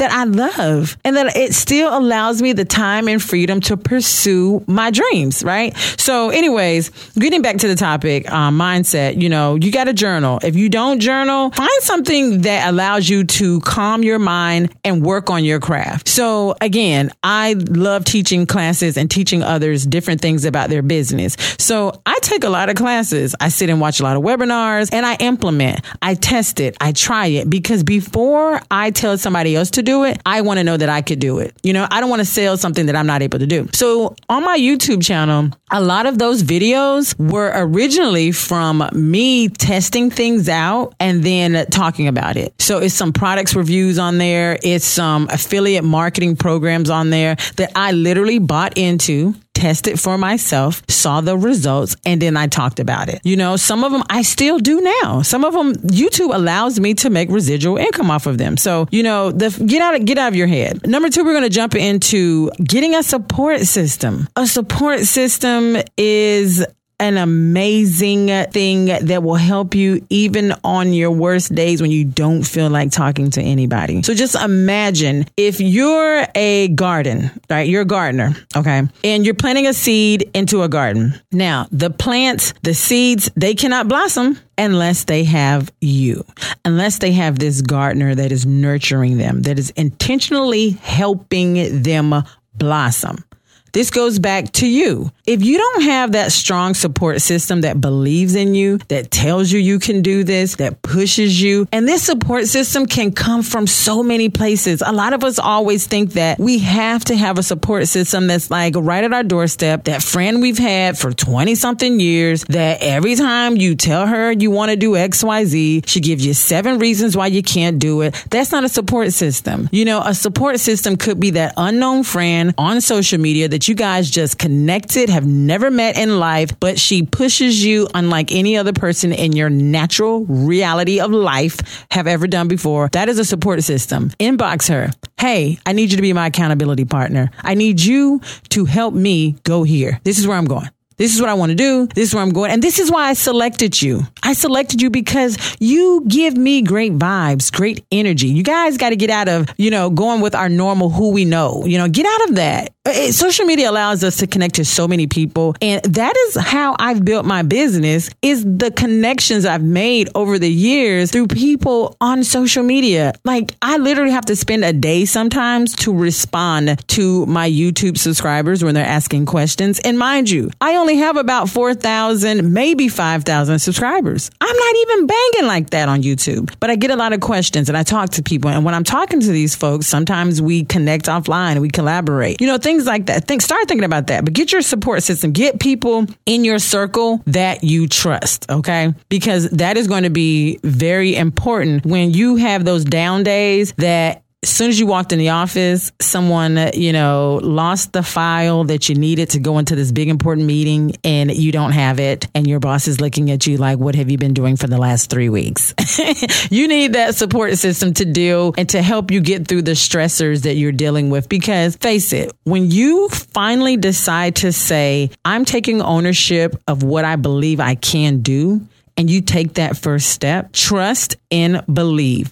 That 0.00 0.10
I 0.10 0.24
love 0.24 0.96
and 1.04 1.16
that 1.16 1.36
it 1.36 1.54
still 1.54 1.96
allows 1.96 2.40
me 2.42 2.52
the 2.52 2.64
time 2.64 3.06
and 3.06 3.22
freedom 3.22 3.60
to 3.62 3.76
pursue 3.76 4.64
my 4.66 4.90
dreams, 4.90 5.44
right? 5.44 5.76
So, 5.98 6.30
anyways, 6.30 6.90
getting 7.18 7.42
back 7.42 7.58
to 7.58 7.68
the 7.68 7.74
topic, 7.74 8.30
um, 8.32 8.58
mindset, 8.58 9.20
you 9.20 9.28
know, 9.28 9.56
you 9.56 9.70
got 9.70 9.84
to 9.84 9.92
journal. 9.92 10.40
If 10.42 10.56
you 10.56 10.68
don't 10.68 11.00
journal, 11.00 11.50
find 11.50 11.82
something 11.82 12.42
that 12.42 12.68
allows 12.68 13.08
you 13.08 13.24
to 13.24 13.60
calm 13.60 14.02
your 14.02 14.18
mind 14.18 14.74
and 14.84 15.04
work 15.04 15.28
on 15.28 15.44
your 15.44 15.60
craft. 15.60 16.08
So, 16.08 16.54
again, 16.60 17.10
I 17.22 17.52
love 17.52 18.04
teaching 18.04 18.46
classes 18.46 18.96
and 18.96 19.10
teaching 19.10 19.42
others 19.42 19.86
different 19.86 20.22
things 20.22 20.44
about 20.44 20.70
their 20.70 20.82
business. 20.82 21.36
So, 21.58 22.00
I 22.06 22.18
take 22.22 22.44
a 22.44 22.50
lot 22.50 22.70
of 22.70 22.76
classes. 22.76 23.34
I 23.38 23.50
sit 23.50 23.68
and 23.68 23.80
watch 23.80 24.00
a 24.00 24.02
lot 24.02 24.16
of 24.16 24.22
webinars 24.22 24.88
and 24.92 25.04
I 25.04 25.16
implement, 25.16 25.80
I 26.00 26.14
test 26.14 26.58
it, 26.58 26.76
I 26.80 26.92
try 26.92 27.26
it 27.26 27.50
because 27.50 27.82
before 27.82 28.62
I 28.70 28.90
tell 28.90 29.18
somebody 29.18 29.54
else 29.54 29.70
to 29.72 29.82
do 29.82 29.89
it, 30.04 30.20
I 30.24 30.40
want 30.40 30.58
to 30.58 30.64
know 30.64 30.76
that 30.76 30.88
I 30.88 31.02
could 31.02 31.18
do 31.18 31.38
it. 31.38 31.54
You 31.62 31.72
know, 31.72 31.86
I 31.90 32.00
don't 32.00 32.10
want 32.10 32.20
to 32.20 32.26
sell 32.26 32.56
something 32.56 32.86
that 32.86 32.96
I'm 32.96 33.06
not 33.06 33.22
able 33.22 33.38
to 33.38 33.46
do. 33.46 33.68
So 33.72 34.14
on 34.28 34.44
my 34.44 34.58
YouTube 34.58 35.04
channel, 35.04 35.50
a 35.70 35.80
lot 35.80 36.06
of 36.06 36.18
those 36.18 36.42
videos 36.42 37.14
were 37.18 37.52
originally 37.54 38.32
from 38.32 38.88
me 38.92 39.48
testing 39.48 40.10
things 40.10 40.48
out 40.48 40.94
and 40.98 41.22
then 41.22 41.66
talking 41.66 42.08
about 42.08 42.36
it. 42.36 42.54
So 42.60 42.78
it's 42.78 42.94
some 42.94 43.12
products 43.12 43.54
reviews 43.54 43.98
on 43.98 44.18
there. 44.18 44.58
It's 44.62 44.84
some 44.84 45.28
affiliate 45.30 45.84
marketing 45.84 46.36
programs 46.36 46.90
on 46.90 47.10
there 47.10 47.36
that 47.56 47.72
I 47.74 47.92
literally 47.92 48.38
bought 48.38 48.76
into 48.78 49.34
tested 49.60 50.00
for 50.00 50.16
myself, 50.16 50.82
saw 50.88 51.20
the 51.20 51.36
results, 51.36 51.94
and 52.06 52.20
then 52.22 52.36
I 52.36 52.46
talked 52.46 52.80
about 52.80 53.08
it. 53.08 53.20
You 53.24 53.36
know, 53.36 53.56
some 53.56 53.84
of 53.84 53.92
them 53.92 54.02
I 54.08 54.22
still 54.22 54.58
do 54.58 54.80
now. 54.80 55.22
Some 55.22 55.44
of 55.44 55.52
them 55.52 55.74
YouTube 55.74 56.34
allows 56.34 56.80
me 56.80 56.94
to 56.94 57.10
make 57.10 57.28
residual 57.30 57.76
income 57.76 58.10
off 58.10 58.26
of 58.26 58.38
them. 58.38 58.56
So, 58.56 58.88
you 58.90 59.02
know, 59.02 59.30
the 59.30 59.50
get 59.66 59.82
out 59.82 59.94
of 59.94 60.04
get 60.06 60.18
out 60.18 60.28
of 60.28 60.36
your 60.36 60.46
head. 60.46 60.86
Number 60.86 61.10
2, 61.10 61.24
we're 61.24 61.32
going 61.32 61.44
to 61.44 61.50
jump 61.50 61.74
into 61.74 62.50
getting 62.64 62.94
a 62.94 63.02
support 63.02 63.60
system. 63.60 64.28
A 64.36 64.46
support 64.46 65.00
system 65.00 65.76
is 65.96 66.64
an 67.00 67.16
amazing 67.16 68.28
thing 68.50 68.84
that 68.84 69.22
will 69.22 69.34
help 69.34 69.74
you 69.74 70.06
even 70.10 70.52
on 70.62 70.92
your 70.92 71.10
worst 71.10 71.54
days 71.54 71.80
when 71.80 71.90
you 71.90 72.04
don't 72.04 72.42
feel 72.42 72.68
like 72.68 72.92
talking 72.92 73.30
to 73.30 73.42
anybody. 73.42 74.02
So 74.02 74.14
just 74.14 74.34
imagine 74.36 75.26
if 75.36 75.60
you're 75.60 76.26
a 76.34 76.68
garden, 76.68 77.30
right? 77.48 77.66
You're 77.66 77.82
a 77.82 77.86
gardener, 77.86 78.36
okay? 78.54 78.82
And 79.02 79.24
you're 79.24 79.34
planting 79.34 79.66
a 79.66 79.72
seed 79.72 80.30
into 80.34 80.62
a 80.62 80.68
garden. 80.68 81.18
Now, 81.32 81.66
the 81.72 81.90
plants, 81.90 82.52
the 82.62 82.74
seeds, 82.74 83.30
they 83.34 83.54
cannot 83.54 83.88
blossom 83.88 84.38
unless 84.58 85.04
they 85.04 85.24
have 85.24 85.72
you, 85.80 86.24
unless 86.66 86.98
they 86.98 87.12
have 87.12 87.38
this 87.38 87.62
gardener 87.62 88.14
that 88.14 88.30
is 88.30 88.44
nurturing 88.44 89.16
them, 89.16 89.42
that 89.42 89.58
is 89.58 89.70
intentionally 89.70 90.70
helping 90.70 91.82
them 91.82 92.14
blossom. 92.54 93.24
This 93.72 93.90
goes 93.90 94.18
back 94.18 94.50
to 94.52 94.66
you. 94.66 95.10
If 95.30 95.44
you 95.44 95.58
don't 95.58 95.82
have 95.82 96.10
that 96.12 96.32
strong 96.32 96.74
support 96.74 97.20
system 97.20 97.60
that 97.60 97.80
believes 97.80 98.34
in 98.34 98.56
you, 98.56 98.78
that 98.88 99.12
tells 99.12 99.52
you 99.52 99.60
you 99.60 99.78
can 99.78 100.02
do 100.02 100.24
this, 100.24 100.56
that 100.56 100.82
pushes 100.82 101.40
you, 101.40 101.68
and 101.70 101.86
this 101.86 102.02
support 102.02 102.48
system 102.48 102.84
can 102.84 103.12
come 103.12 103.44
from 103.44 103.68
so 103.68 104.02
many 104.02 104.28
places. 104.28 104.82
A 104.84 104.90
lot 104.90 105.12
of 105.12 105.22
us 105.22 105.38
always 105.38 105.86
think 105.86 106.14
that 106.14 106.40
we 106.40 106.58
have 106.58 107.04
to 107.04 107.16
have 107.16 107.38
a 107.38 107.44
support 107.44 107.86
system 107.86 108.26
that's 108.26 108.50
like 108.50 108.74
right 108.76 109.04
at 109.04 109.12
our 109.12 109.22
doorstep, 109.22 109.84
that 109.84 110.02
friend 110.02 110.42
we've 110.42 110.58
had 110.58 110.98
for 110.98 111.12
20 111.12 111.54
something 111.54 112.00
years, 112.00 112.42
that 112.46 112.82
every 112.82 113.14
time 113.14 113.56
you 113.56 113.76
tell 113.76 114.08
her 114.08 114.32
you 114.32 114.50
want 114.50 114.72
to 114.72 114.76
do 114.76 114.94
XYZ, 114.94 115.86
she 115.86 116.00
gives 116.00 116.26
you 116.26 116.34
seven 116.34 116.80
reasons 116.80 117.16
why 117.16 117.28
you 117.28 117.44
can't 117.44 117.78
do 117.78 118.00
it. 118.00 118.20
That's 118.30 118.50
not 118.50 118.64
a 118.64 118.68
support 118.68 119.12
system. 119.12 119.68
You 119.70 119.84
know, 119.84 120.02
a 120.04 120.12
support 120.12 120.58
system 120.58 120.96
could 120.96 121.20
be 121.20 121.30
that 121.30 121.54
unknown 121.56 122.02
friend 122.02 122.52
on 122.58 122.80
social 122.80 123.20
media 123.20 123.46
that 123.46 123.68
you 123.68 123.76
guys 123.76 124.10
just 124.10 124.36
connected, 124.36 125.08
have 125.20 125.28
never 125.28 125.70
met 125.70 125.98
in 125.98 126.18
life, 126.18 126.58
but 126.60 126.78
she 126.78 127.02
pushes 127.02 127.62
you 127.62 127.88
unlike 127.94 128.32
any 128.32 128.56
other 128.56 128.72
person 128.72 129.12
in 129.12 129.32
your 129.32 129.50
natural 129.50 130.24
reality 130.24 130.98
of 130.98 131.10
life 131.10 131.84
have 131.90 132.06
ever 132.06 132.26
done 132.26 132.48
before. 132.48 132.88
That 132.92 133.10
is 133.10 133.18
a 133.18 133.24
support 133.24 133.62
system. 133.62 134.08
Inbox 134.18 134.68
her. 134.70 134.90
Hey, 135.18 135.58
I 135.66 135.74
need 135.74 135.90
you 135.90 135.96
to 135.96 136.02
be 136.02 136.14
my 136.14 136.28
accountability 136.28 136.86
partner. 136.86 137.30
I 137.42 137.54
need 137.54 137.82
you 137.82 138.22
to 138.50 138.64
help 138.64 138.94
me 138.94 139.36
go 139.42 139.62
here. 139.62 140.00
This 140.04 140.18
is 140.18 140.26
where 140.26 140.38
I'm 140.38 140.46
going. 140.46 140.70
This 141.00 141.14
is 141.14 141.20
what 141.20 141.30
I 141.30 141.34
want 141.34 141.48
to 141.48 141.56
do. 141.56 141.86
This 141.86 142.10
is 142.10 142.14
where 142.14 142.22
I'm 142.22 142.28
going. 142.28 142.50
And 142.50 142.62
this 142.62 142.78
is 142.78 142.90
why 142.90 143.08
I 143.08 143.14
selected 143.14 143.80
you. 143.80 144.02
I 144.22 144.34
selected 144.34 144.82
you 144.82 144.90
because 144.90 145.56
you 145.58 146.04
give 146.06 146.36
me 146.36 146.60
great 146.60 146.98
vibes, 146.98 147.50
great 147.50 147.82
energy. 147.90 148.28
You 148.28 148.42
guys 148.42 148.76
got 148.76 148.90
to 148.90 148.96
get 148.96 149.08
out 149.08 149.26
of, 149.26 149.48
you 149.56 149.70
know, 149.70 149.88
going 149.88 150.20
with 150.20 150.34
our 150.34 150.50
normal 150.50 150.90
who 150.90 151.12
we 151.12 151.24
know. 151.24 151.64
You 151.64 151.78
know, 151.78 151.88
get 151.88 152.04
out 152.04 152.28
of 152.28 152.36
that. 152.36 152.74
It, 152.90 153.10
uh, 153.10 153.12
social 153.12 153.46
media 153.46 153.70
allows 153.70 154.02
us 154.04 154.16
to 154.18 154.26
connect 154.26 154.56
to 154.56 154.64
so 154.64 154.88
many 154.88 155.06
people. 155.06 155.54
And 155.62 155.82
that 155.84 156.16
is 156.16 156.36
how 156.36 156.76
I've 156.78 157.04
built 157.04 157.24
my 157.24 157.42
business 157.42 158.10
is 158.22 158.44
the 158.44 158.70
connections 158.70 159.44
I've 159.44 159.62
made 159.62 160.08
over 160.14 160.38
the 160.38 160.50
years 160.50 161.10
through 161.10 161.28
people 161.28 161.96
on 162.00 162.24
social 162.24 162.62
media. 162.62 163.12
Like 163.24 163.54
I 163.62 163.76
literally 163.78 164.10
have 164.10 164.26
to 164.26 164.36
spend 164.36 164.64
a 164.64 164.72
day 164.72 165.04
sometimes 165.04 165.74
to 165.76 165.94
respond 165.94 166.86
to 166.88 167.26
my 167.26 167.48
YouTube 167.48 167.98
subscribers 167.98 168.64
when 168.64 168.74
they're 168.74 168.84
asking 168.84 169.26
questions. 169.26 169.78
And 169.80 169.98
mind 169.98 170.30
you, 170.30 170.50
I 170.60 170.76
only 170.76 170.96
have 170.96 171.16
about 171.16 171.48
4,000, 171.48 172.52
maybe 172.52 172.88
5,000 172.88 173.58
subscribers. 173.58 174.30
I'm 174.40 174.56
not 174.56 174.76
even 174.76 175.06
banging 175.06 175.46
like 175.46 175.70
that 175.70 175.88
on 175.88 176.02
YouTube, 176.02 176.52
but 176.60 176.70
I 176.70 176.76
get 176.76 176.90
a 176.90 176.96
lot 176.96 177.12
of 177.12 177.20
questions 177.20 177.68
and 177.68 177.78
I 177.78 177.82
talk 177.82 178.10
to 178.10 178.22
people. 178.22 178.50
And 178.50 178.64
when 178.64 178.74
I'm 178.74 178.84
talking 178.84 179.20
to 179.20 179.30
these 179.30 179.54
folks, 179.54 179.86
sometimes 179.86 180.42
we 180.42 180.64
connect 180.64 181.06
offline 181.06 181.60
we 181.60 181.70
collaborate, 181.70 182.40
you 182.40 182.46
know, 182.46 182.58
things 182.58 182.79
like 182.86 183.06
that. 183.06 183.26
Think, 183.26 183.42
start 183.42 183.66
thinking 183.68 183.84
about 183.84 184.08
that, 184.08 184.24
but 184.24 184.34
get 184.34 184.52
your 184.52 184.62
support 184.62 185.02
system, 185.02 185.32
get 185.32 185.60
people 185.60 186.06
in 186.26 186.44
your 186.44 186.58
circle 186.58 187.22
that 187.26 187.64
you 187.64 187.86
trust. 187.88 188.50
Okay. 188.50 188.94
Because 189.08 189.50
that 189.50 189.76
is 189.76 189.86
going 189.86 190.04
to 190.04 190.10
be 190.10 190.58
very 190.62 191.16
important 191.16 191.84
when 191.84 192.12
you 192.12 192.36
have 192.36 192.64
those 192.64 192.84
down 192.84 193.22
days 193.22 193.72
that 193.78 194.22
as 194.42 194.48
soon 194.48 194.70
as 194.70 194.80
you 194.80 194.86
walked 194.86 195.12
in 195.12 195.18
the 195.18 195.28
office, 195.28 195.92
someone, 196.00 196.70
you 196.72 196.94
know, 196.94 197.40
lost 197.42 197.92
the 197.92 198.02
file 198.02 198.64
that 198.64 198.88
you 198.88 198.94
needed 198.94 199.30
to 199.30 199.38
go 199.38 199.58
into 199.58 199.76
this 199.76 199.92
big 199.92 200.08
important 200.08 200.46
meeting 200.46 200.96
and 201.04 201.30
you 201.30 201.52
don't 201.52 201.72
have 201.72 202.00
it. 202.00 202.26
And 202.34 202.46
your 202.46 202.58
boss 202.58 202.88
is 202.88 203.02
looking 203.02 203.30
at 203.30 203.46
you 203.46 203.58
like, 203.58 203.78
what 203.78 203.94
have 203.96 204.10
you 204.10 204.16
been 204.16 204.32
doing 204.32 204.56
for 204.56 204.66
the 204.66 204.78
last 204.78 205.10
three 205.10 205.28
weeks? 205.28 205.74
you 206.50 206.68
need 206.68 206.94
that 206.94 207.16
support 207.16 207.58
system 207.58 207.92
to 207.94 208.06
deal 208.06 208.54
and 208.56 208.66
to 208.70 208.80
help 208.80 209.10
you 209.10 209.20
get 209.20 209.46
through 209.46 209.62
the 209.62 209.72
stressors 209.72 210.44
that 210.44 210.54
you're 210.54 210.72
dealing 210.72 211.10
with. 211.10 211.28
Because 211.28 211.76
face 211.76 212.14
it, 212.14 212.32
when 212.44 212.70
you 212.70 213.10
finally 213.10 213.76
decide 213.76 214.36
to 214.36 214.52
say, 214.52 215.10
I'm 215.22 215.44
taking 215.44 215.82
ownership 215.82 216.56
of 216.66 216.82
what 216.82 217.04
I 217.04 217.16
believe 217.16 217.60
I 217.60 217.74
can 217.74 218.20
do, 218.20 218.66
and 218.96 219.08
you 219.10 219.20
take 219.20 219.54
that 219.54 219.76
first 219.76 220.10
step, 220.10 220.52
trust 220.52 221.16
and 221.30 221.62
believe 221.72 222.30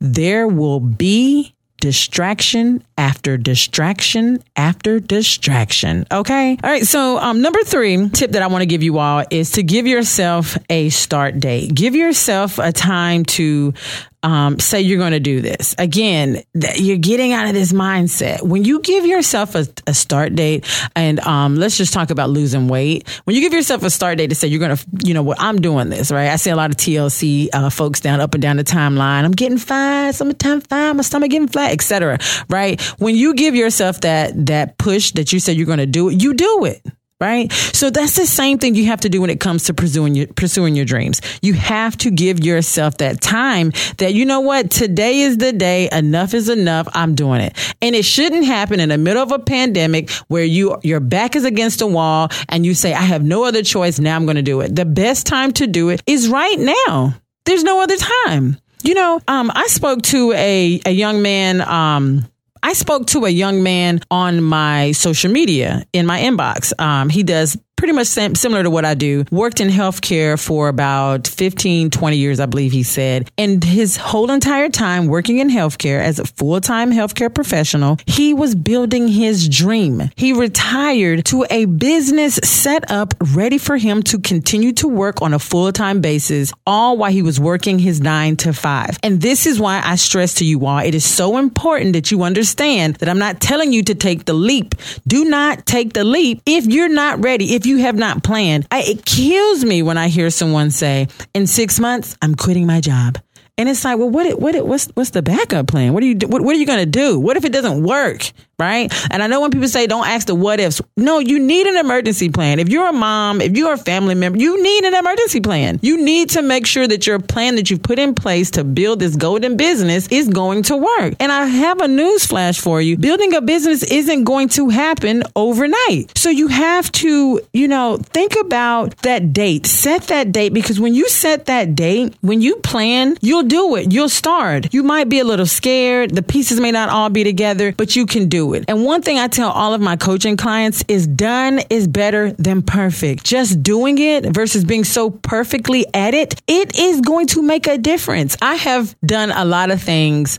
there 0.00 0.46
will 0.46 0.80
be 0.80 1.54
distraction 1.80 2.82
after 2.96 3.36
distraction 3.36 4.42
after 4.56 4.98
distraction. 4.98 6.06
Okay. 6.10 6.58
All 6.62 6.70
right. 6.70 6.86
So, 6.86 7.18
um, 7.18 7.40
number 7.40 7.60
three 7.64 8.08
tip 8.10 8.32
that 8.32 8.42
I 8.42 8.48
want 8.48 8.62
to 8.62 8.66
give 8.66 8.82
you 8.82 8.98
all 8.98 9.24
is 9.30 9.52
to 9.52 9.62
give 9.62 9.86
yourself 9.86 10.58
a 10.68 10.88
start 10.88 11.38
date. 11.38 11.74
Give 11.74 11.94
yourself 11.94 12.58
a 12.58 12.72
time 12.72 13.24
to 13.26 13.74
um, 14.22 14.58
say 14.58 14.80
you're 14.80 14.98
going 14.98 15.12
to 15.12 15.20
do 15.20 15.40
this. 15.40 15.74
Again, 15.78 16.42
you're 16.76 16.98
getting 16.98 17.32
out 17.32 17.46
of 17.46 17.54
this 17.54 17.72
mindset. 17.72 18.42
When 18.42 18.64
you 18.64 18.80
give 18.80 19.06
yourself 19.06 19.54
a, 19.54 19.66
a 19.86 19.94
start 19.94 20.34
date, 20.34 20.66
and 20.96 21.20
um, 21.20 21.56
let's 21.56 21.76
just 21.76 21.92
talk 21.92 22.10
about 22.10 22.30
losing 22.30 22.68
weight. 22.68 23.08
When 23.24 23.36
you 23.36 23.42
give 23.42 23.52
yourself 23.52 23.82
a 23.82 23.90
start 23.90 24.18
date 24.18 24.28
to 24.28 24.34
say 24.34 24.48
you're 24.48 24.60
going 24.60 24.76
to, 24.76 24.86
you 25.04 25.14
know, 25.14 25.22
what 25.22 25.40
I'm 25.40 25.60
doing 25.60 25.88
this, 25.88 26.10
right? 26.10 26.30
I 26.30 26.36
see 26.36 26.50
a 26.50 26.56
lot 26.56 26.70
of 26.70 26.76
TLC 26.76 27.48
uh, 27.52 27.70
folks 27.70 28.00
down 28.00 28.20
up 28.20 28.34
and 28.34 28.42
down 28.42 28.56
the 28.56 28.64
timeline. 28.64 29.24
I'm 29.24 29.32
getting 29.32 29.58
fine, 29.58 30.12
summertime 30.12 30.62
fine, 30.62 30.96
my 30.96 31.02
stomach 31.02 31.30
getting 31.30 31.48
flat, 31.48 31.72
etc. 31.72 32.18
Right? 32.48 32.80
When 32.98 33.14
you 33.14 33.34
give 33.34 33.54
yourself 33.54 34.00
that 34.00 34.46
that 34.46 34.78
push 34.78 35.12
that 35.12 35.32
you 35.32 35.40
said 35.40 35.56
you're 35.56 35.66
going 35.66 35.78
to 35.78 35.86
do 35.86 36.08
it, 36.08 36.20
you 36.22 36.34
do 36.34 36.64
it 36.64 36.82
right? 37.20 37.50
So 37.52 37.90
that's 37.90 38.16
the 38.16 38.26
same 38.26 38.58
thing 38.58 38.74
you 38.74 38.86
have 38.86 39.00
to 39.00 39.08
do 39.08 39.20
when 39.20 39.30
it 39.30 39.40
comes 39.40 39.64
to 39.64 39.74
pursuing 39.74 40.14
your, 40.14 40.26
pursuing 40.28 40.76
your 40.76 40.84
dreams. 40.84 41.20
You 41.42 41.54
have 41.54 41.96
to 41.98 42.10
give 42.10 42.44
yourself 42.44 42.98
that 42.98 43.20
time 43.20 43.72
that, 43.96 44.14
you 44.14 44.24
know 44.24 44.40
what, 44.40 44.70
today 44.70 45.20
is 45.20 45.38
the 45.38 45.52
day, 45.52 45.88
enough 45.90 46.32
is 46.34 46.48
enough, 46.48 46.88
I'm 46.92 47.14
doing 47.14 47.40
it. 47.40 47.56
And 47.82 47.94
it 47.94 48.04
shouldn't 48.04 48.44
happen 48.44 48.78
in 48.78 48.90
the 48.90 48.98
middle 48.98 49.22
of 49.22 49.32
a 49.32 49.38
pandemic 49.38 50.10
where 50.28 50.44
you, 50.44 50.78
your 50.82 51.00
back 51.00 51.34
is 51.34 51.44
against 51.44 51.82
a 51.82 51.86
wall 51.86 52.28
and 52.48 52.64
you 52.64 52.74
say, 52.74 52.94
I 52.94 53.02
have 53.02 53.24
no 53.24 53.44
other 53.44 53.62
choice, 53.62 53.98
now 53.98 54.14
I'm 54.14 54.24
going 54.24 54.36
to 54.36 54.42
do 54.42 54.60
it. 54.60 54.74
The 54.74 54.84
best 54.84 55.26
time 55.26 55.52
to 55.52 55.66
do 55.66 55.88
it 55.88 56.02
is 56.06 56.28
right 56.28 56.58
now. 56.58 57.14
There's 57.44 57.64
no 57.64 57.80
other 57.80 57.96
time. 57.96 58.58
You 58.82 58.94
know, 58.94 59.20
um, 59.26 59.50
I 59.54 59.66
spoke 59.66 60.02
to 60.02 60.32
a, 60.32 60.80
a 60.86 60.90
young 60.90 61.20
man, 61.20 61.60
um, 61.62 62.24
I 62.62 62.72
spoke 62.72 63.06
to 63.08 63.24
a 63.24 63.30
young 63.30 63.62
man 63.62 64.00
on 64.10 64.42
my 64.42 64.92
social 64.92 65.30
media 65.30 65.84
in 65.92 66.06
my 66.06 66.20
inbox. 66.20 66.72
Um, 66.80 67.08
he 67.08 67.22
does 67.22 67.56
pretty 67.78 67.92
much 67.92 68.08
similar 68.08 68.62
to 68.64 68.70
what 68.70 68.84
I 68.84 68.94
do. 68.94 69.24
Worked 69.30 69.60
in 69.60 69.68
healthcare 69.68 70.38
for 70.38 70.68
about 70.68 71.28
15, 71.28 71.90
20 71.90 72.16
years, 72.16 72.40
I 72.40 72.46
believe 72.46 72.72
he 72.72 72.82
said. 72.82 73.30
And 73.38 73.62
his 73.62 73.96
whole 73.96 74.30
entire 74.30 74.68
time 74.68 75.06
working 75.06 75.38
in 75.38 75.48
healthcare 75.48 76.00
as 76.00 76.18
a 76.18 76.24
full 76.24 76.60
time 76.60 76.90
healthcare 76.90 77.32
professional, 77.32 77.96
he 78.06 78.34
was 78.34 78.54
building 78.54 79.06
his 79.06 79.48
dream. 79.48 80.10
He 80.16 80.32
retired 80.32 81.24
to 81.26 81.46
a 81.50 81.66
business 81.66 82.34
set 82.42 82.90
up 82.90 83.14
ready 83.34 83.58
for 83.58 83.76
him 83.76 84.02
to 84.04 84.18
continue 84.18 84.72
to 84.72 84.88
work 84.88 85.22
on 85.22 85.32
a 85.32 85.38
full 85.38 85.72
time 85.72 86.00
basis, 86.00 86.52
all 86.66 86.98
while 86.98 87.12
he 87.12 87.22
was 87.22 87.38
working 87.38 87.78
his 87.78 88.00
nine 88.00 88.36
to 88.38 88.52
five. 88.52 88.98
And 89.04 89.20
this 89.20 89.46
is 89.46 89.60
why 89.60 89.80
I 89.84 89.94
stress 89.94 90.34
to 90.34 90.44
you 90.44 90.66
all, 90.66 90.78
it 90.78 90.96
is 90.96 91.04
so 91.04 91.36
important 91.36 91.92
that 91.92 92.10
you 92.10 92.24
understand 92.24 92.96
that 92.96 93.08
I'm 93.08 93.20
not 93.20 93.40
telling 93.40 93.72
you 93.72 93.84
to 93.84 93.94
take 93.94 94.24
the 94.24 94.34
leap. 94.34 94.74
Do 95.06 95.24
not 95.24 95.64
take 95.64 95.92
the 95.92 96.02
leap 96.02 96.42
if 96.44 96.66
you're 96.66 96.88
not 96.88 97.22
ready, 97.22 97.54
if 97.54 97.67
you 97.68 97.78
have 97.78 97.96
not 97.96 98.24
planned. 98.24 98.66
I, 98.70 98.82
it 98.82 99.04
kills 99.04 99.64
me 99.64 99.82
when 99.82 99.96
I 99.98 100.08
hear 100.08 100.30
someone 100.30 100.70
say, 100.70 101.08
in 101.34 101.46
six 101.46 101.78
months, 101.78 102.16
I'm 102.20 102.34
quitting 102.34 102.66
my 102.66 102.80
job. 102.80 103.18
And 103.56 103.68
it's 103.68 103.84
like, 103.84 103.98
well, 103.98 104.10
what, 104.10 104.40
what, 104.40 104.66
what's, 104.66 104.86
what's 104.94 105.10
the 105.10 105.22
backup 105.22 105.66
plan? 105.66 105.92
What 105.92 106.02
are 106.02 106.06
you, 106.06 106.16
what, 106.26 106.42
what 106.42 106.54
are 106.54 106.58
you 106.58 106.66
going 106.66 106.78
to 106.78 106.86
do? 106.86 107.18
What 107.18 107.36
if 107.36 107.44
it 107.44 107.52
doesn't 107.52 107.82
work? 107.82 108.30
Right? 108.58 108.92
And 109.12 109.22
I 109.22 109.28
know 109.28 109.40
when 109.40 109.50
people 109.50 109.68
say 109.68 109.86
don't 109.86 110.06
ask 110.06 110.26
the 110.26 110.34
what 110.34 110.58
ifs. 110.58 110.82
No, 110.96 111.20
you 111.20 111.38
need 111.38 111.66
an 111.66 111.76
emergency 111.76 112.28
plan. 112.28 112.58
If 112.58 112.68
you're 112.68 112.88
a 112.88 112.92
mom, 112.92 113.40
if 113.40 113.56
you're 113.56 113.74
a 113.74 113.78
family 113.78 114.16
member, 114.16 114.38
you 114.38 114.60
need 114.60 114.84
an 114.84 114.94
emergency 114.94 115.40
plan. 115.40 115.78
You 115.80 116.02
need 116.02 116.30
to 116.30 116.42
make 116.42 116.66
sure 116.66 116.88
that 116.88 117.06
your 117.06 117.20
plan 117.20 117.54
that 117.54 117.70
you've 117.70 117.82
put 117.82 118.00
in 118.00 118.14
place 118.14 118.50
to 118.52 118.64
build 118.64 118.98
this 118.98 119.14
golden 119.14 119.56
business 119.56 120.08
is 120.08 120.28
going 120.28 120.64
to 120.64 120.76
work. 120.76 121.14
And 121.20 121.30
I 121.30 121.46
have 121.46 121.80
a 121.80 121.86
news 121.86 122.26
flash 122.26 122.60
for 122.60 122.80
you. 122.82 122.96
Building 122.96 123.32
a 123.34 123.40
business 123.40 123.84
isn't 123.84 124.24
going 124.24 124.48
to 124.50 124.70
happen 124.70 125.22
overnight. 125.36 126.16
So 126.18 126.28
you 126.28 126.48
have 126.48 126.90
to, 126.92 127.40
you 127.52 127.68
know, 127.68 127.98
think 127.98 128.34
about 128.40 128.96
that 128.98 129.32
date. 129.32 129.66
Set 129.66 130.04
that 130.08 130.32
date 130.32 130.52
because 130.52 130.80
when 130.80 130.94
you 130.94 131.08
set 131.08 131.46
that 131.46 131.76
date, 131.76 132.16
when 132.22 132.40
you 132.40 132.56
plan, 132.56 133.16
you'll 133.20 133.44
do 133.44 133.76
it. 133.76 133.92
You'll 133.92 134.08
start. 134.08 134.74
You 134.74 134.82
might 134.82 135.08
be 135.08 135.20
a 135.20 135.24
little 135.24 135.46
scared. 135.46 136.16
The 136.16 136.22
pieces 136.22 136.58
may 136.58 136.72
not 136.72 136.88
all 136.88 137.08
be 137.08 137.22
together, 137.22 137.72
but 137.76 137.94
you 137.94 138.04
can 138.04 138.28
do 138.28 138.47
it. 138.54 138.64
And 138.68 138.84
one 138.84 139.02
thing 139.02 139.18
I 139.18 139.28
tell 139.28 139.50
all 139.50 139.74
of 139.74 139.80
my 139.80 139.96
coaching 139.96 140.36
clients 140.36 140.84
is 140.88 141.06
done 141.06 141.60
is 141.70 141.86
better 141.86 142.32
than 142.32 142.62
perfect. 142.62 143.24
Just 143.24 143.62
doing 143.62 143.98
it 143.98 144.24
versus 144.34 144.64
being 144.64 144.84
so 144.84 145.10
perfectly 145.10 145.86
at 145.94 146.14
it, 146.14 146.40
it 146.46 146.78
is 146.78 147.00
going 147.00 147.26
to 147.28 147.42
make 147.42 147.66
a 147.66 147.78
difference. 147.78 148.36
I 148.42 148.54
have 148.54 148.96
done 149.00 149.30
a 149.30 149.44
lot 149.44 149.70
of 149.70 149.82
things 149.82 150.38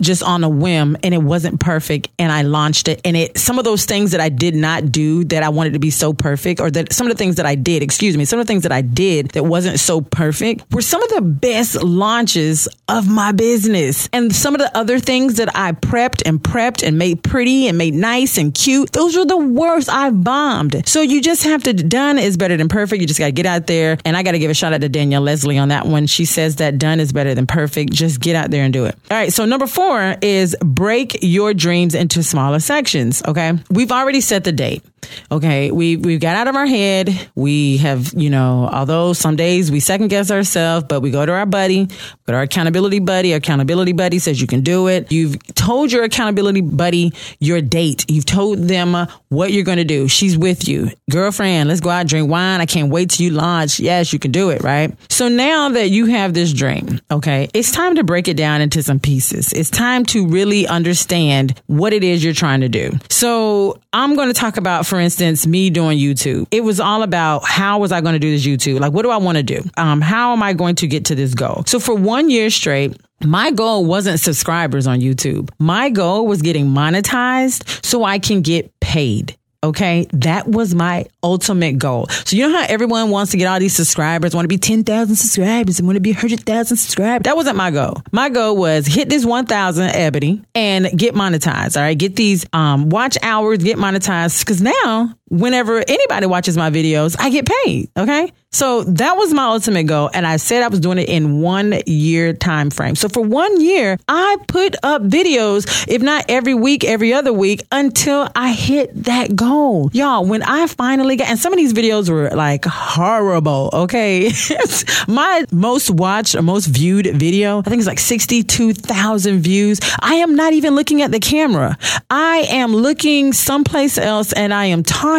just 0.00 0.22
on 0.22 0.42
a 0.42 0.48
whim 0.48 0.96
and 1.02 1.14
it 1.14 1.22
wasn't 1.22 1.60
perfect 1.60 2.08
and 2.18 2.32
I 2.32 2.42
launched 2.42 2.88
it 2.88 3.00
and 3.04 3.16
it 3.16 3.38
some 3.38 3.58
of 3.58 3.64
those 3.64 3.84
things 3.84 4.10
that 4.10 4.20
I 4.20 4.28
did 4.28 4.54
not 4.54 4.90
do 4.90 5.24
that 5.24 5.42
I 5.42 5.50
wanted 5.50 5.74
to 5.74 5.78
be 5.78 5.90
so 5.90 6.12
perfect 6.12 6.60
or 6.60 6.70
that 6.70 6.92
some 6.92 7.06
of 7.06 7.12
the 7.12 7.18
things 7.18 7.36
that 7.36 7.46
I 7.46 7.54
did, 7.54 7.82
excuse 7.82 8.16
me, 8.16 8.24
some 8.24 8.38
of 8.38 8.46
the 8.46 8.50
things 8.50 8.64
that 8.64 8.72
I 8.72 8.80
did 8.82 9.30
that 9.30 9.44
wasn't 9.44 9.78
so 9.78 10.00
perfect 10.00 10.64
were 10.72 10.82
some 10.82 11.02
of 11.02 11.10
the 11.10 11.22
best 11.22 11.82
launches 11.82 12.68
of 12.88 13.08
my 13.08 13.32
business. 13.32 14.08
And 14.12 14.34
some 14.34 14.54
of 14.54 14.60
the 14.60 14.76
other 14.76 14.98
things 14.98 15.36
that 15.36 15.54
I 15.54 15.72
prepped 15.72 16.22
and 16.26 16.40
prepped 16.40 16.86
and 16.86 16.98
made 16.98 17.22
pretty 17.22 17.68
and 17.68 17.78
made 17.78 17.94
nice 17.94 18.36
and 18.36 18.54
cute, 18.54 18.92
those 18.92 19.16
were 19.16 19.24
the 19.24 19.36
worst. 19.36 19.88
I 19.88 20.10
bombed. 20.10 20.88
So 20.88 21.02
you 21.02 21.20
just 21.20 21.44
have 21.44 21.62
to 21.64 21.72
done 21.72 22.18
is 22.18 22.36
better 22.36 22.56
than 22.56 22.68
perfect. 22.68 23.00
You 23.00 23.06
just 23.06 23.20
got 23.20 23.26
to 23.26 23.32
get 23.32 23.46
out 23.46 23.66
there 23.66 23.98
and 24.04 24.16
I 24.16 24.22
got 24.22 24.32
to 24.32 24.38
give 24.38 24.50
a 24.50 24.54
shout 24.54 24.72
out 24.72 24.80
to 24.80 24.88
Danielle 24.88 25.22
Leslie 25.22 25.58
on 25.58 25.68
that 25.68 25.86
one. 25.86 26.06
She 26.06 26.24
says 26.24 26.56
that 26.56 26.78
done 26.78 27.00
is 27.00 27.12
better 27.12 27.34
than 27.34 27.46
perfect. 27.46 27.92
Just 27.92 28.20
get 28.20 28.36
out 28.36 28.50
there 28.50 28.64
and 28.64 28.72
do 28.72 28.86
it. 28.86 28.96
All 29.10 29.16
right. 29.16 29.32
So 29.32 29.44
number 29.44 29.66
4 29.66 29.93
four 29.94 30.16
is 30.22 30.56
break 30.60 31.18
your 31.22 31.54
dreams 31.54 31.94
into 31.94 32.22
smaller 32.22 32.60
sections. 32.60 33.22
Okay. 33.26 33.52
We've 33.70 33.92
already 33.92 34.20
set 34.20 34.44
the 34.44 34.52
date. 34.52 34.82
Okay. 35.30 35.70
We, 35.70 35.96
we 35.96 36.18
got 36.18 36.36
out 36.36 36.48
of 36.48 36.56
our 36.56 36.66
head. 36.66 37.28
We 37.34 37.76
have, 37.78 38.12
you 38.14 38.30
know, 38.30 38.68
although 38.72 39.12
some 39.12 39.36
days 39.36 39.70
we 39.70 39.80
second 39.80 40.08
guess 40.08 40.30
ourselves, 40.30 40.86
but 40.88 41.00
we 41.00 41.10
go 41.10 41.24
to 41.24 41.32
our 41.32 41.46
buddy, 41.46 41.86
go 41.86 41.94
to 42.28 42.34
our 42.34 42.42
accountability 42.42 43.00
buddy. 43.00 43.32
Accountability 43.32 43.92
buddy 43.92 44.18
says 44.18 44.40
you 44.40 44.46
can 44.46 44.62
do 44.62 44.88
it. 44.88 45.12
You've 45.12 45.36
told 45.54 45.92
your 45.92 46.04
accountability 46.04 46.62
buddy 46.62 47.12
your 47.38 47.60
date. 47.60 48.06
You've 48.08 48.24
told 48.24 48.58
them 48.60 48.96
what 49.28 49.52
you're 49.52 49.64
going 49.64 49.78
to 49.78 49.84
do. 49.84 50.08
She's 50.08 50.38
with 50.38 50.66
you. 50.66 50.90
Girlfriend, 51.10 51.68
let's 51.68 51.80
go 51.80 51.90
out, 51.90 52.06
drink 52.06 52.30
wine. 52.30 52.60
I 52.60 52.66
can't 52.66 52.90
wait 52.90 53.10
till 53.10 53.26
you 53.26 53.32
launch. 53.32 53.78
Yes, 53.78 54.12
you 54.12 54.18
can 54.18 54.32
do 54.32 54.50
it. 54.50 54.62
Right. 54.62 54.96
So 55.10 55.28
now 55.28 55.68
that 55.70 55.90
you 55.90 56.06
have 56.06 56.32
this 56.34 56.52
dream, 56.52 57.00
okay, 57.10 57.48
it's 57.52 57.70
time 57.70 57.96
to 57.96 58.04
break 58.04 58.26
it 58.28 58.36
down 58.36 58.62
into 58.62 58.82
some 58.82 59.00
pieces. 59.00 59.52
It's 59.52 59.70
time 59.74 60.04
to 60.06 60.26
really 60.26 60.66
understand 60.66 61.60
what 61.66 61.92
it 61.92 62.02
is 62.02 62.24
you're 62.24 62.32
trying 62.32 62.60
to 62.60 62.68
do. 62.68 62.92
So 63.10 63.78
I'm 63.92 64.14
going 64.16 64.28
to 64.28 64.34
talk 64.34 64.56
about, 64.56 64.86
for 64.86 64.98
instance, 64.98 65.46
me 65.46 65.70
doing 65.70 65.98
YouTube. 65.98 66.46
It 66.50 66.62
was 66.62 66.80
all 66.80 67.02
about 67.02 67.44
how 67.44 67.80
was 67.80 67.92
I 67.92 68.00
going 68.00 68.14
to 68.14 68.18
do 68.18 68.30
this 68.30 68.46
YouTube? 68.46 68.80
Like, 68.80 68.92
what 68.92 69.02
do 69.02 69.10
I 69.10 69.16
want 69.18 69.36
to 69.36 69.42
do? 69.42 69.62
Um, 69.76 70.00
how 70.00 70.32
am 70.32 70.42
I 70.42 70.52
going 70.52 70.76
to 70.76 70.86
get 70.86 71.06
to 71.06 71.14
this 71.14 71.34
goal? 71.34 71.64
So 71.66 71.78
for 71.78 71.94
one 71.94 72.30
year 72.30 72.50
straight, 72.50 72.96
my 73.22 73.50
goal 73.50 73.84
wasn't 73.84 74.20
subscribers 74.20 74.86
on 74.86 75.00
YouTube. 75.00 75.50
My 75.58 75.90
goal 75.90 76.26
was 76.26 76.42
getting 76.42 76.66
monetized 76.66 77.84
so 77.84 78.04
I 78.04 78.18
can 78.18 78.42
get 78.42 78.78
paid. 78.80 79.36
Okay. 79.64 80.06
That 80.12 80.46
was 80.46 80.74
my 80.74 81.06
ultimate 81.22 81.78
goal. 81.78 82.06
So 82.24 82.36
you 82.36 82.46
know 82.46 82.56
how 82.56 82.66
everyone 82.68 83.10
wants 83.10 83.32
to 83.32 83.38
get 83.38 83.46
all 83.46 83.58
these 83.58 83.74
subscribers, 83.74 84.34
want 84.34 84.44
to 84.44 84.48
be 84.48 84.58
10,000 84.58 85.16
subscribers 85.16 85.78
and 85.78 85.88
want 85.88 85.96
to 85.96 86.00
be 86.00 86.12
100,000 86.12 86.76
subscribers. 86.76 87.24
That 87.24 87.36
wasn't 87.36 87.56
my 87.56 87.70
goal. 87.70 88.02
My 88.12 88.28
goal 88.28 88.56
was 88.56 88.86
hit 88.86 89.08
this 89.08 89.24
1,000 89.24 89.90
ebony 89.90 90.42
and 90.54 90.96
get 90.96 91.14
monetized. 91.14 91.76
All 91.76 91.82
right. 91.82 91.96
Get 91.96 92.16
these, 92.16 92.44
um, 92.52 92.90
watch 92.90 93.16
hours, 93.22 93.58
get 93.58 93.78
monetized. 93.78 94.44
Cause 94.44 94.60
now 94.60 95.14
whenever 95.28 95.82
anybody 95.86 96.26
watches 96.26 96.56
my 96.56 96.70
videos, 96.70 97.16
I 97.18 97.30
get 97.30 97.46
paid. 97.46 97.90
Okay. 97.96 98.32
So 98.50 98.84
that 98.84 99.16
was 99.16 99.34
my 99.34 99.46
ultimate 99.46 99.88
goal. 99.88 100.10
And 100.14 100.24
I 100.24 100.36
said 100.36 100.62
I 100.62 100.68
was 100.68 100.78
doing 100.78 100.98
it 100.98 101.08
in 101.08 101.40
one 101.40 101.74
year 101.86 102.32
time 102.32 102.70
frame. 102.70 102.94
So 102.94 103.08
for 103.08 103.20
one 103.20 103.60
year, 103.60 103.98
I 104.06 104.36
put 104.46 104.76
up 104.84 105.02
videos, 105.02 105.88
if 105.88 106.02
not 106.02 106.26
every 106.28 106.54
week, 106.54 106.84
every 106.84 107.12
other 107.12 107.32
week 107.32 107.64
until 107.72 108.28
I 108.36 108.52
hit 108.52 108.90
that 109.04 109.34
goal. 109.34 109.90
Y'all, 109.92 110.24
when 110.24 110.44
I 110.44 110.68
finally 110.68 111.16
got, 111.16 111.30
and 111.30 111.38
some 111.38 111.52
of 111.52 111.56
these 111.56 111.72
videos 111.72 112.08
were 112.08 112.30
like 112.30 112.64
horrible. 112.64 113.70
Okay. 113.72 114.30
my 115.08 115.44
most 115.50 115.90
watched 115.90 116.36
or 116.36 116.42
most 116.42 116.66
viewed 116.66 117.06
video, 117.06 117.58
I 117.58 117.62
think 117.62 117.80
it's 117.80 117.88
like 117.88 117.98
62,000 117.98 119.40
views. 119.40 119.80
I 119.98 120.14
am 120.16 120.36
not 120.36 120.52
even 120.52 120.76
looking 120.76 121.02
at 121.02 121.10
the 121.10 121.18
camera. 121.18 121.76
I 122.08 122.46
am 122.50 122.72
looking 122.72 123.32
someplace 123.32 123.98
else 123.98 124.32
and 124.32 124.54
I 124.54 124.66
am 124.66 124.84
talking 124.84 125.13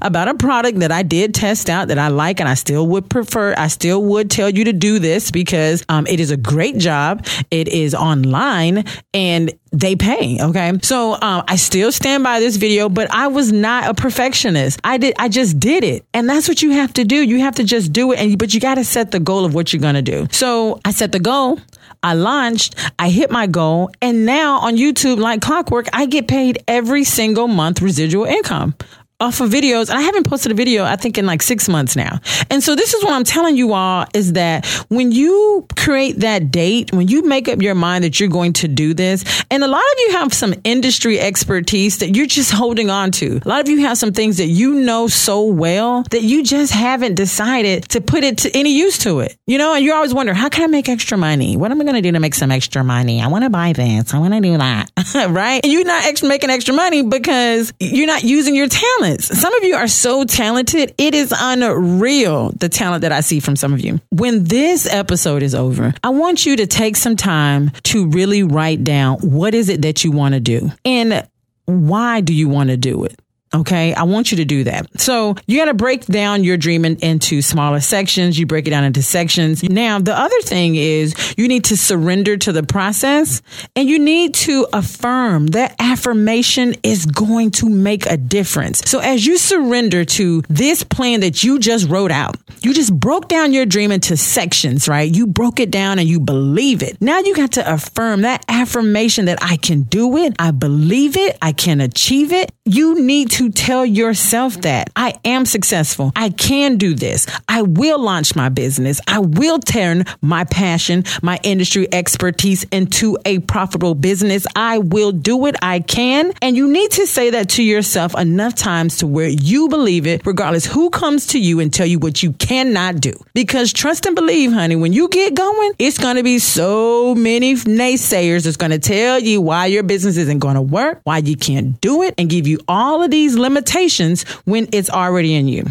about 0.00 0.28
a 0.28 0.34
product 0.34 0.80
that 0.80 0.90
I 0.90 1.02
did 1.02 1.34
test 1.34 1.68
out 1.68 1.88
that 1.88 1.98
I 1.98 2.08
like 2.08 2.40
and 2.40 2.48
I 2.48 2.54
still 2.54 2.70
still 2.70 2.86
would 2.86 3.10
prefer, 3.10 3.52
I 3.58 3.66
still 3.66 4.02
would 4.04 4.30
tell 4.30 4.48
you 4.48 4.64
to 4.64 4.72
do 4.72 5.00
this 5.00 5.30
because 5.30 5.84
um, 5.88 6.06
it 6.06 6.20
is 6.20 6.30
a 6.30 6.36
great 6.36 6.78
job. 6.78 7.26
It 7.50 7.68
is 7.68 7.94
online 7.94 8.84
and 9.12 9.52
they 9.72 9.96
pay. 9.96 10.38
Okay. 10.40 10.78
So 10.82 11.14
um, 11.14 11.44
I 11.46 11.56
still 11.56 11.92
stand 11.92 12.22
by 12.24 12.40
this 12.40 12.56
video, 12.56 12.88
but 12.88 13.12
I 13.12 13.26
was 13.26 13.52
not 13.52 13.90
a 13.90 13.94
perfectionist. 13.94 14.80
I 14.82 14.98
did, 14.98 15.14
I 15.18 15.28
just 15.28 15.60
did 15.60 15.84
it. 15.84 16.04
And 16.14 16.28
that's 16.28 16.48
what 16.48 16.62
you 16.62 16.70
have 16.72 16.92
to 16.94 17.04
do. 17.04 17.16
You 17.16 17.40
have 17.40 17.56
to 17.56 17.64
just 17.64 17.92
do 17.92 18.12
it. 18.12 18.18
And, 18.18 18.38
but 18.38 18.54
you 18.54 18.60
got 18.60 18.76
to 18.76 18.84
set 18.84 19.10
the 19.10 19.20
goal 19.20 19.44
of 19.44 19.52
what 19.52 19.72
you're 19.72 19.82
going 19.82 19.96
to 19.96 20.02
do. 20.02 20.28
So 20.30 20.80
I 20.84 20.92
set 20.92 21.12
the 21.12 21.20
goal. 21.20 21.58
I 22.02 22.14
launched, 22.14 22.76
I 22.98 23.10
hit 23.10 23.30
my 23.30 23.46
goal, 23.46 23.90
and 24.00 24.24
now 24.24 24.60
on 24.60 24.78
YouTube, 24.78 25.18
like 25.18 25.42
clockwork, 25.42 25.86
I 25.92 26.06
get 26.06 26.28
paid 26.28 26.64
every 26.66 27.04
single 27.04 27.46
month 27.46 27.82
residual 27.82 28.24
income 28.24 28.74
off 29.20 29.40
of 29.40 29.50
videos 29.50 29.90
and 29.90 29.98
I 29.98 30.02
haven't 30.02 30.26
posted 30.26 30.50
a 30.52 30.54
video, 30.54 30.84
I 30.84 30.96
think 30.96 31.18
in 31.18 31.26
like 31.26 31.42
six 31.42 31.68
months 31.68 31.94
now. 31.94 32.20
And 32.50 32.62
so 32.62 32.74
this 32.74 32.94
is 32.94 33.04
what 33.04 33.12
I'm 33.12 33.24
telling 33.24 33.56
you 33.56 33.74
all 33.74 34.06
is 34.14 34.32
that 34.32 34.66
when 34.88 35.12
you 35.12 35.66
create 35.76 36.20
that 36.20 36.50
date, 36.50 36.92
when 36.92 37.08
you 37.08 37.22
make 37.22 37.48
up 37.48 37.60
your 37.60 37.74
mind 37.74 38.04
that 38.04 38.18
you're 38.18 38.28
going 38.28 38.54
to 38.54 38.68
do 38.68 38.94
this, 38.94 39.44
and 39.50 39.62
a 39.62 39.68
lot 39.68 39.82
of 39.82 39.98
you 39.98 40.12
have 40.12 40.32
some 40.32 40.54
industry 40.64 41.20
expertise 41.20 41.98
that 41.98 42.16
you're 42.16 42.26
just 42.26 42.50
holding 42.50 42.90
on 42.90 43.10
to. 43.12 43.40
A 43.44 43.48
lot 43.48 43.60
of 43.60 43.68
you 43.68 43.80
have 43.80 43.98
some 43.98 44.12
things 44.12 44.38
that 44.38 44.46
you 44.46 44.74
know 44.74 45.06
so 45.06 45.44
well 45.44 46.02
that 46.10 46.22
you 46.22 46.42
just 46.42 46.72
haven't 46.72 47.14
decided 47.14 47.88
to 47.90 48.00
put 48.00 48.24
it 48.24 48.38
to 48.38 48.56
any 48.56 48.76
use 48.76 48.98
to 48.98 49.20
it. 49.20 49.36
You 49.46 49.58
know, 49.58 49.74
and 49.74 49.84
you're 49.84 49.96
always 49.96 50.14
wonder, 50.14 50.32
how 50.32 50.48
can 50.48 50.64
I 50.64 50.66
make 50.68 50.88
extra 50.88 51.18
money? 51.18 51.56
What 51.56 51.70
am 51.70 51.80
I 51.80 51.84
going 51.84 51.96
to 51.96 52.02
do 52.02 52.12
to 52.12 52.20
make 52.20 52.34
some 52.34 52.50
extra 52.50 52.82
money? 52.82 53.20
I 53.20 53.26
want 53.26 53.44
to 53.44 53.50
buy 53.50 53.72
this. 53.72 54.14
I 54.14 54.18
want 54.18 54.34
to 54.34 54.40
do 54.40 54.56
that. 54.56 54.90
right? 55.30 55.60
And 55.62 55.72
you're 55.72 55.84
not 55.84 56.04
extra 56.04 56.28
making 56.28 56.50
extra 56.50 56.74
money 56.74 57.02
because 57.02 57.72
you're 57.80 58.06
not 58.06 58.24
using 58.24 58.54
your 58.54 58.68
talent 58.68 59.09
talents. 59.10 59.40
Some 59.40 59.54
of 59.54 59.64
you 59.64 59.74
are 59.74 59.88
so 59.88 60.24
talented. 60.24 60.94
It 60.98 61.14
is 61.14 61.34
unreal 61.36 62.50
the 62.50 62.68
talent 62.68 63.02
that 63.02 63.12
I 63.12 63.20
see 63.20 63.40
from 63.40 63.56
some 63.56 63.72
of 63.72 63.80
you. 63.80 64.00
When 64.10 64.44
this 64.44 64.86
episode 64.86 65.42
is 65.42 65.54
over, 65.54 65.94
I 66.02 66.10
want 66.10 66.46
you 66.46 66.56
to 66.56 66.66
take 66.66 66.96
some 66.96 67.16
time 67.16 67.70
to 67.84 68.06
really 68.08 68.42
write 68.42 68.84
down 68.84 69.18
what 69.18 69.54
is 69.54 69.68
it 69.68 69.82
that 69.82 70.04
you 70.04 70.12
want 70.12 70.34
to 70.34 70.40
do 70.40 70.70
and 70.84 71.26
why 71.66 72.20
do 72.20 72.34
you 72.34 72.48
want 72.48 72.70
to 72.70 72.76
do 72.76 73.04
it? 73.04 73.18
Okay. 73.52 73.92
I 73.94 74.04
want 74.04 74.30
you 74.30 74.36
to 74.38 74.44
do 74.44 74.64
that. 74.64 75.00
So 75.00 75.34
you 75.46 75.58
got 75.58 75.64
to 75.64 75.74
break 75.74 76.06
down 76.06 76.44
your 76.44 76.56
dream 76.56 76.84
in, 76.84 76.96
into 76.96 77.42
smaller 77.42 77.80
sections. 77.80 78.38
You 78.38 78.46
break 78.46 78.66
it 78.68 78.70
down 78.70 78.84
into 78.84 79.02
sections. 79.02 79.62
Now, 79.64 79.98
the 79.98 80.16
other 80.16 80.40
thing 80.42 80.76
is 80.76 81.14
you 81.36 81.48
need 81.48 81.64
to 81.64 81.76
surrender 81.76 82.36
to 82.36 82.52
the 82.52 82.62
process 82.62 83.42
and 83.74 83.88
you 83.88 83.98
need 83.98 84.34
to 84.34 84.68
affirm 84.72 85.48
that 85.48 85.74
affirmation 85.80 86.76
is 86.84 87.06
going 87.06 87.50
to 87.52 87.68
make 87.68 88.06
a 88.06 88.16
difference. 88.16 88.82
So 88.88 89.00
as 89.00 89.26
you 89.26 89.36
surrender 89.36 90.04
to 90.04 90.42
this 90.48 90.84
plan 90.84 91.20
that 91.20 91.42
you 91.42 91.58
just 91.58 91.88
wrote 91.88 92.12
out, 92.12 92.36
you 92.62 92.72
just 92.72 92.94
broke 92.94 93.28
down 93.28 93.52
your 93.52 93.66
dream 93.66 93.90
into 93.90 94.16
sections, 94.16 94.86
right? 94.86 95.12
You 95.12 95.26
broke 95.26 95.58
it 95.58 95.70
down 95.70 95.98
and 95.98 96.08
you 96.08 96.20
believe 96.20 96.82
it. 96.82 97.00
Now 97.00 97.18
you 97.18 97.34
got 97.34 97.52
to 97.52 97.72
affirm 97.72 98.22
that 98.22 98.44
affirmation 98.48 99.24
that 99.24 99.38
I 99.42 99.56
can 99.56 99.82
do 99.82 100.16
it. 100.18 100.34
I 100.38 100.52
believe 100.52 101.16
it. 101.16 101.36
I 101.42 101.52
can 101.52 101.80
achieve 101.80 102.32
it. 102.32 102.52
You 102.64 103.00
need 103.02 103.30
to 103.32 103.39
tell 103.48 103.86
yourself 103.86 104.60
that 104.62 104.90
I 104.94 105.14
am 105.24 105.46
successful. 105.46 106.12
I 106.14 106.28
can 106.28 106.76
do 106.76 106.94
this. 106.94 107.26
I 107.48 107.62
will 107.62 107.98
launch 107.98 108.36
my 108.36 108.50
business. 108.50 109.00
I 109.08 109.20
will 109.20 109.58
turn 109.58 110.04
my 110.20 110.44
passion, 110.44 111.04
my 111.22 111.38
industry 111.42 111.88
expertise 111.92 112.64
into 112.64 113.16
a 113.24 113.38
profitable 113.38 113.94
business. 113.94 114.46
I 114.54 114.78
will 114.78 115.12
do 115.12 115.46
it. 115.46 115.56
I 115.62 115.80
can. 115.80 116.32
And 116.42 116.56
you 116.56 116.70
need 116.70 116.90
to 116.92 117.06
say 117.06 117.30
that 117.30 117.48
to 117.50 117.62
yourself 117.62 118.14
enough 118.18 118.54
times 118.54 118.98
to 118.98 119.06
where 119.06 119.28
you 119.28 119.68
believe 119.68 120.06
it, 120.06 120.26
regardless 120.26 120.66
who 120.66 120.90
comes 120.90 121.28
to 121.28 121.38
you 121.38 121.60
and 121.60 121.72
tell 121.72 121.86
you 121.86 121.98
what 121.98 122.22
you 122.22 122.32
cannot 122.32 123.00
do. 123.00 123.12
Because 123.32 123.72
trust 123.72 124.04
and 124.06 124.14
believe, 124.16 124.52
honey, 124.52 124.76
when 124.76 124.92
you 124.92 125.08
get 125.08 125.34
going, 125.34 125.72
it's 125.78 125.98
going 125.98 126.16
to 126.16 126.22
be 126.22 126.38
so 126.38 127.14
many 127.14 127.54
naysayers 127.54 128.44
that's 128.44 128.56
going 128.56 128.72
to 128.72 128.78
tell 128.78 129.18
you 129.18 129.40
why 129.40 129.66
your 129.66 129.82
business 129.82 130.16
isn't 130.16 130.40
going 130.40 130.56
to 130.56 130.62
work, 130.62 131.00
why 131.04 131.18
you 131.18 131.36
can't 131.36 131.80
do 131.80 132.02
it, 132.02 132.14
and 132.18 132.28
give 132.28 132.46
you 132.46 132.58
all 132.68 133.02
of 133.02 133.10
these 133.10 133.29
limitations 133.36 134.22
when 134.44 134.68
it's 134.72 134.90
already 134.90 135.34
in 135.34 135.48
you. 135.48 135.64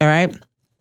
All 0.00 0.08
right. 0.08 0.34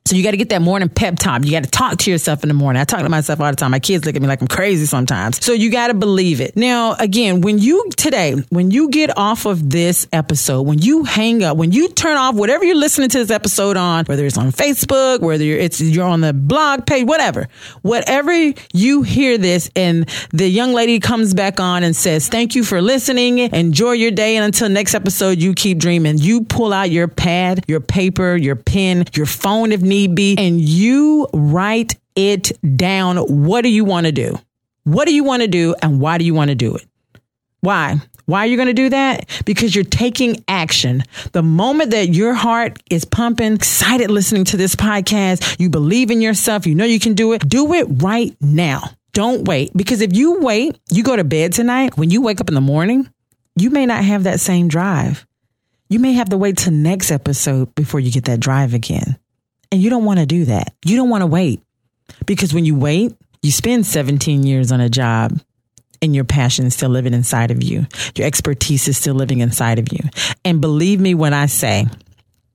So 0.08 0.16
you 0.16 0.22
got 0.22 0.32
to 0.32 0.38
get 0.38 0.50
that 0.50 0.62
morning 0.62 0.88
pep 0.88 1.18
talk. 1.18 1.44
You 1.46 1.50
got 1.50 1.64
to 1.64 1.70
talk 1.72 1.98
to 1.98 2.12
yourself 2.12 2.44
in 2.44 2.48
the 2.48 2.54
morning. 2.54 2.80
I 2.80 2.84
talk 2.84 3.02
to 3.02 3.10
myself 3.10 3.40
all 3.42 3.50
the 3.50 3.56
time. 3.56 3.72
My 3.72 3.80
kids 3.80 4.06
look 4.06 4.16
at 4.16 4.22
me 4.22 4.28
like 4.28 4.40
I'm 4.40 4.48
crazy 4.48 4.86
sometimes. 4.86 5.44
So 5.44 5.52
you 5.52 5.72
got 5.72 5.88
to 5.88 5.96
believe 5.96 6.42
it. 6.42 6.56
Now, 6.56 6.94
again, 7.00 7.42
when 7.42 7.58
you 7.58 7.90
today, 7.98 8.36
when 8.50 8.70
you 8.70 8.90
get 8.90 9.18
off 9.18 9.48
of 9.48 9.72
this 9.72 10.08
episode, 10.14 10.62
when 10.62 10.78
you 10.78 11.06
hang 11.06 11.44
up, 11.44 11.58
when 11.58 11.72
you 11.72 11.90
turn 11.90 12.18
off 12.18 12.36
whatever 12.36 12.64
you're 12.64 12.76
listening 12.76 13.10
to 13.10 13.18
this 13.18 13.32
episode 13.32 13.78
on, 13.78 14.06
whether 14.06 14.24
it's 14.28 14.38
on 14.38 14.52
Facebook, 14.52 15.22
whether 15.22 15.44
you're, 15.44 15.58
it's 15.58 15.82
you're 15.82 16.06
on 16.06 16.22
the 16.22 16.34
blog 16.34 16.86
page, 16.86 17.08
whatever, 17.08 17.48
whatever 17.82 18.32
you 18.74 19.02
hear 19.02 19.40
this, 19.40 19.72
and 19.76 20.08
the 20.30 20.48
young 20.48 20.72
lady 20.72 21.00
comes 21.00 21.34
back 21.34 21.60
on 21.60 21.82
and 21.82 21.96
says, 21.96 22.30
"Thank 22.30 22.54
you 22.54 22.64
for 22.64 22.80
listening. 22.80 23.40
Enjoy 23.40 23.94
your 23.94 24.12
day, 24.12 24.36
and 24.36 24.46
until 24.46 24.70
next 24.70 24.94
episode, 24.94 25.40
you 25.40 25.56
keep 25.56 25.80
dreaming." 25.80 26.20
You 26.20 26.44
pull 26.44 26.74
out 26.74 26.92
your 26.92 27.08
pad, 27.08 27.66
your 27.68 27.80
paper, 27.80 28.36
your 28.36 28.56
pen, 28.56 29.06
your 29.16 29.26
phone 29.26 29.72
if 29.72 29.82
need 29.96 30.16
be, 30.16 30.36
and 30.38 30.60
you 30.60 31.28
write 31.34 31.96
it 32.16 32.52
down. 32.76 33.18
What 33.18 33.62
do 33.62 33.70
you 33.70 33.86
want 33.86 34.06
to 34.06 34.12
do? 34.12 34.38
What 34.84 35.08
do 35.08 35.14
you 35.14 35.24
want 35.24 35.42
to 35.42 35.48
do 35.48 35.76
and 35.82 36.00
why 36.00 36.18
do 36.18 36.26
you 36.26 36.34
want 36.34 36.50
to 36.50 36.56
do 36.56 36.76
it? 36.76 36.86
Why? 37.62 38.00
Why 38.26 38.40
are 38.40 38.46
you 38.48 38.56
going 38.56 38.68
to 38.68 38.74
do 38.74 38.90
that? 38.90 39.44
Because 39.46 39.74
you're 39.76 39.84
taking 39.84 40.44
action. 40.48 41.04
The 41.32 41.44
moment 41.44 41.92
that 41.92 42.14
your 42.14 42.34
heart 42.34 42.82
is 42.90 43.06
pumping, 43.06 43.54
excited 43.54 44.10
listening 44.12 44.46
to 44.46 44.58
this 44.58 44.76
podcast, 44.76 45.60
you 45.60 45.70
believe 45.70 46.12
in 46.12 46.22
yourself, 46.22 46.66
you 46.68 46.76
know 46.76 46.86
you 46.86 47.00
can 47.00 47.14
do 47.14 47.34
it, 47.34 47.48
do 47.48 47.74
it 47.74 47.88
right 48.04 48.36
now. 48.42 48.92
Don't 49.14 49.48
wait. 49.48 49.72
Because 49.76 50.02
if 50.02 50.16
you 50.16 50.40
wait, 50.40 50.80
you 50.92 51.04
go 51.04 51.16
to 51.16 51.24
bed 51.24 51.54
tonight, 51.54 51.98
when 51.98 52.10
you 52.10 52.22
wake 52.22 52.42
up 52.42 52.50
in 52.50 52.56
the 52.56 52.62
morning, 52.62 53.10
you 53.56 53.70
may 53.70 53.86
not 53.86 54.04
have 54.04 54.24
that 54.24 54.40
same 54.40 54.68
drive. 54.68 55.26
You 55.90 56.00
may 56.00 56.14
have 56.14 56.30
to 56.30 56.38
wait 56.38 56.58
till 56.58 56.74
next 56.74 57.12
episode 57.12 57.74
before 57.76 58.00
you 58.00 58.12
get 58.12 58.26
that 58.26 58.40
drive 58.40 58.74
again. 58.74 59.18
And 59.72 59.82
you 59.82 59.90
don't 59.90 60.06
want 60.06 60.20
to 60.20 60.26
do 60.26 60.46
that. 60.46 60.74
You 60.86 60.96
don't 60.96 61.10
want 61.10 61.22
to 61.22 61.28
wait 61.28 61.62
because 62.26 62.54
when 62.54 62.66
you 62.66 62.76
wait, 62.76 63.14
you 63.42 63.52
spend 63.52 63.86
17 63.86 64.44
years 64.44 64.72
on 64.72 64.82
a 64.82 64.90
job 64.90 65.40
and 66.02 66.16
your 66.16 66.24
passion 66.24 66.66
is 66.66 66.74
still 66.74 66.90
living 66.90 67.14
inside 67.14 67.52
of 67.52 67.64
you. 67.64 67.86
Your 68.16 68.28
expertise 68.28 68.88
is 68.88 68.98
still 68.98 69.16
living 69.16 69.40
inside 69.40 69.80
of 69.80 69.92
you. 69.92 70.00
And 70.44 70.62
believe 70.62 71.00
me 71.00 71.14
when 71.14 71.34
I 71.34 71.46
say, 71.48 71.88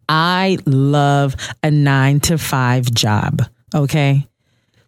I 0.09 0.59
love 0.67 1.37
a 1.63 1.71
nine 1.71 2.21
to 2.21 2.39
five 2.39 2.93
job. 2.93 3.43
Okay. 3.75 4.27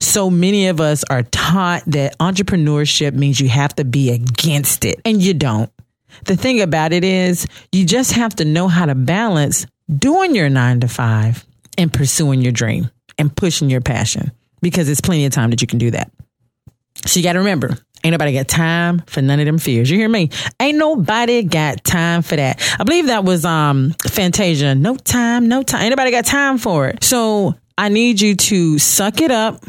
So 0.01 0.31
many 0.31 0.67
of 0.67 0.81
us 0.81 1.05
are 1.05 1.23
taught 1.23 1.85
that 1.87 2.19
entrepreneurship 2.19 3.15
means 3.15 3.41
you 3.41 3.49
have 3.49 3.73
to 3.77 3.85
be 3.85 4.11
against 4.11 4.85
it, 4.85 5.01
and 5.05 5.23
you 5.23 5.33
don't. 5.33 5.71
The 6.25 6.37
thing 6.37 6.61
about 6.61 6.93
it 6.93 7.05
is, 7.05 7.47
you 7.71 7.87
just 7.87 8.13
have 8.13 8.35
to 8.37 8.45
know 8.45 8.67
how 8.67 8.87
to 8.87 8.97
balance 8.97 9.65
doing 9.89 10.35
your 10.35 10.49
nine 10.49 10.81
to 10.81 10.89
five 10.89 11.47
and 11.79 11.93
pursuing 11.93 12.43
your 12.43 12.53
dream 12.53 12.91
and 13.19 13.35
pushing 13.35 13.71
your 13.71 13.81
passion 13.81 14.33
because 14.61 14.87
there's 14.87 15.01
plenty 15.01 15.27
of 15.27 15.33
time 15.33 15.51
that 15.51 15.61
you 15.61 15.67
can 15.67 15.79
do 15.79 15.91
that. 15.91 16.11
So 17.07 17.19
you 17.19 17.25
got 17.25 17.33
to 17.33 17.41
remember, 17.41 17.77
ain't 18.05 18.13
nobody 18.13 18.33
got 18.33 18.49
time 18.49 19.03
for 19.07 19.23
none 19.23 19.41
of 19.41 19.47
them 19.47 19.59
fears. 19.59 19.91
You 19.91 19.99
hear 19.99 20.09
me? 20.09 20.31
Ain't 20.61 20.79
nobody 20.79 21.43
got 21.43 21.83
time 21.85 22.23
for 22.23 22.37
that. 22.37 22.63
I 22.79 22.85
believe 22.85 23.07
that 23.07 23.25
was 23.25 23.45
um 23.45 23.95
Fantasia. 24.07 24.75
No 24.75 24.97
time, 24.97 25.49
no 25.49 25.63
time. 25.63 25.83
Ain't 25.83 25.91
nobody 25.91 26.11
got 26.11 26.25
time 26.25 26.59
for 26.59 26.89
it. 26.89 27.03
So 27.03 27.55
I 27.77 27.89
need 27.89 28.21
you 28.21 28.37
to 28.37 28.79
suck 28.79 29.21
it 29.21 29.31
up 29.31 29.65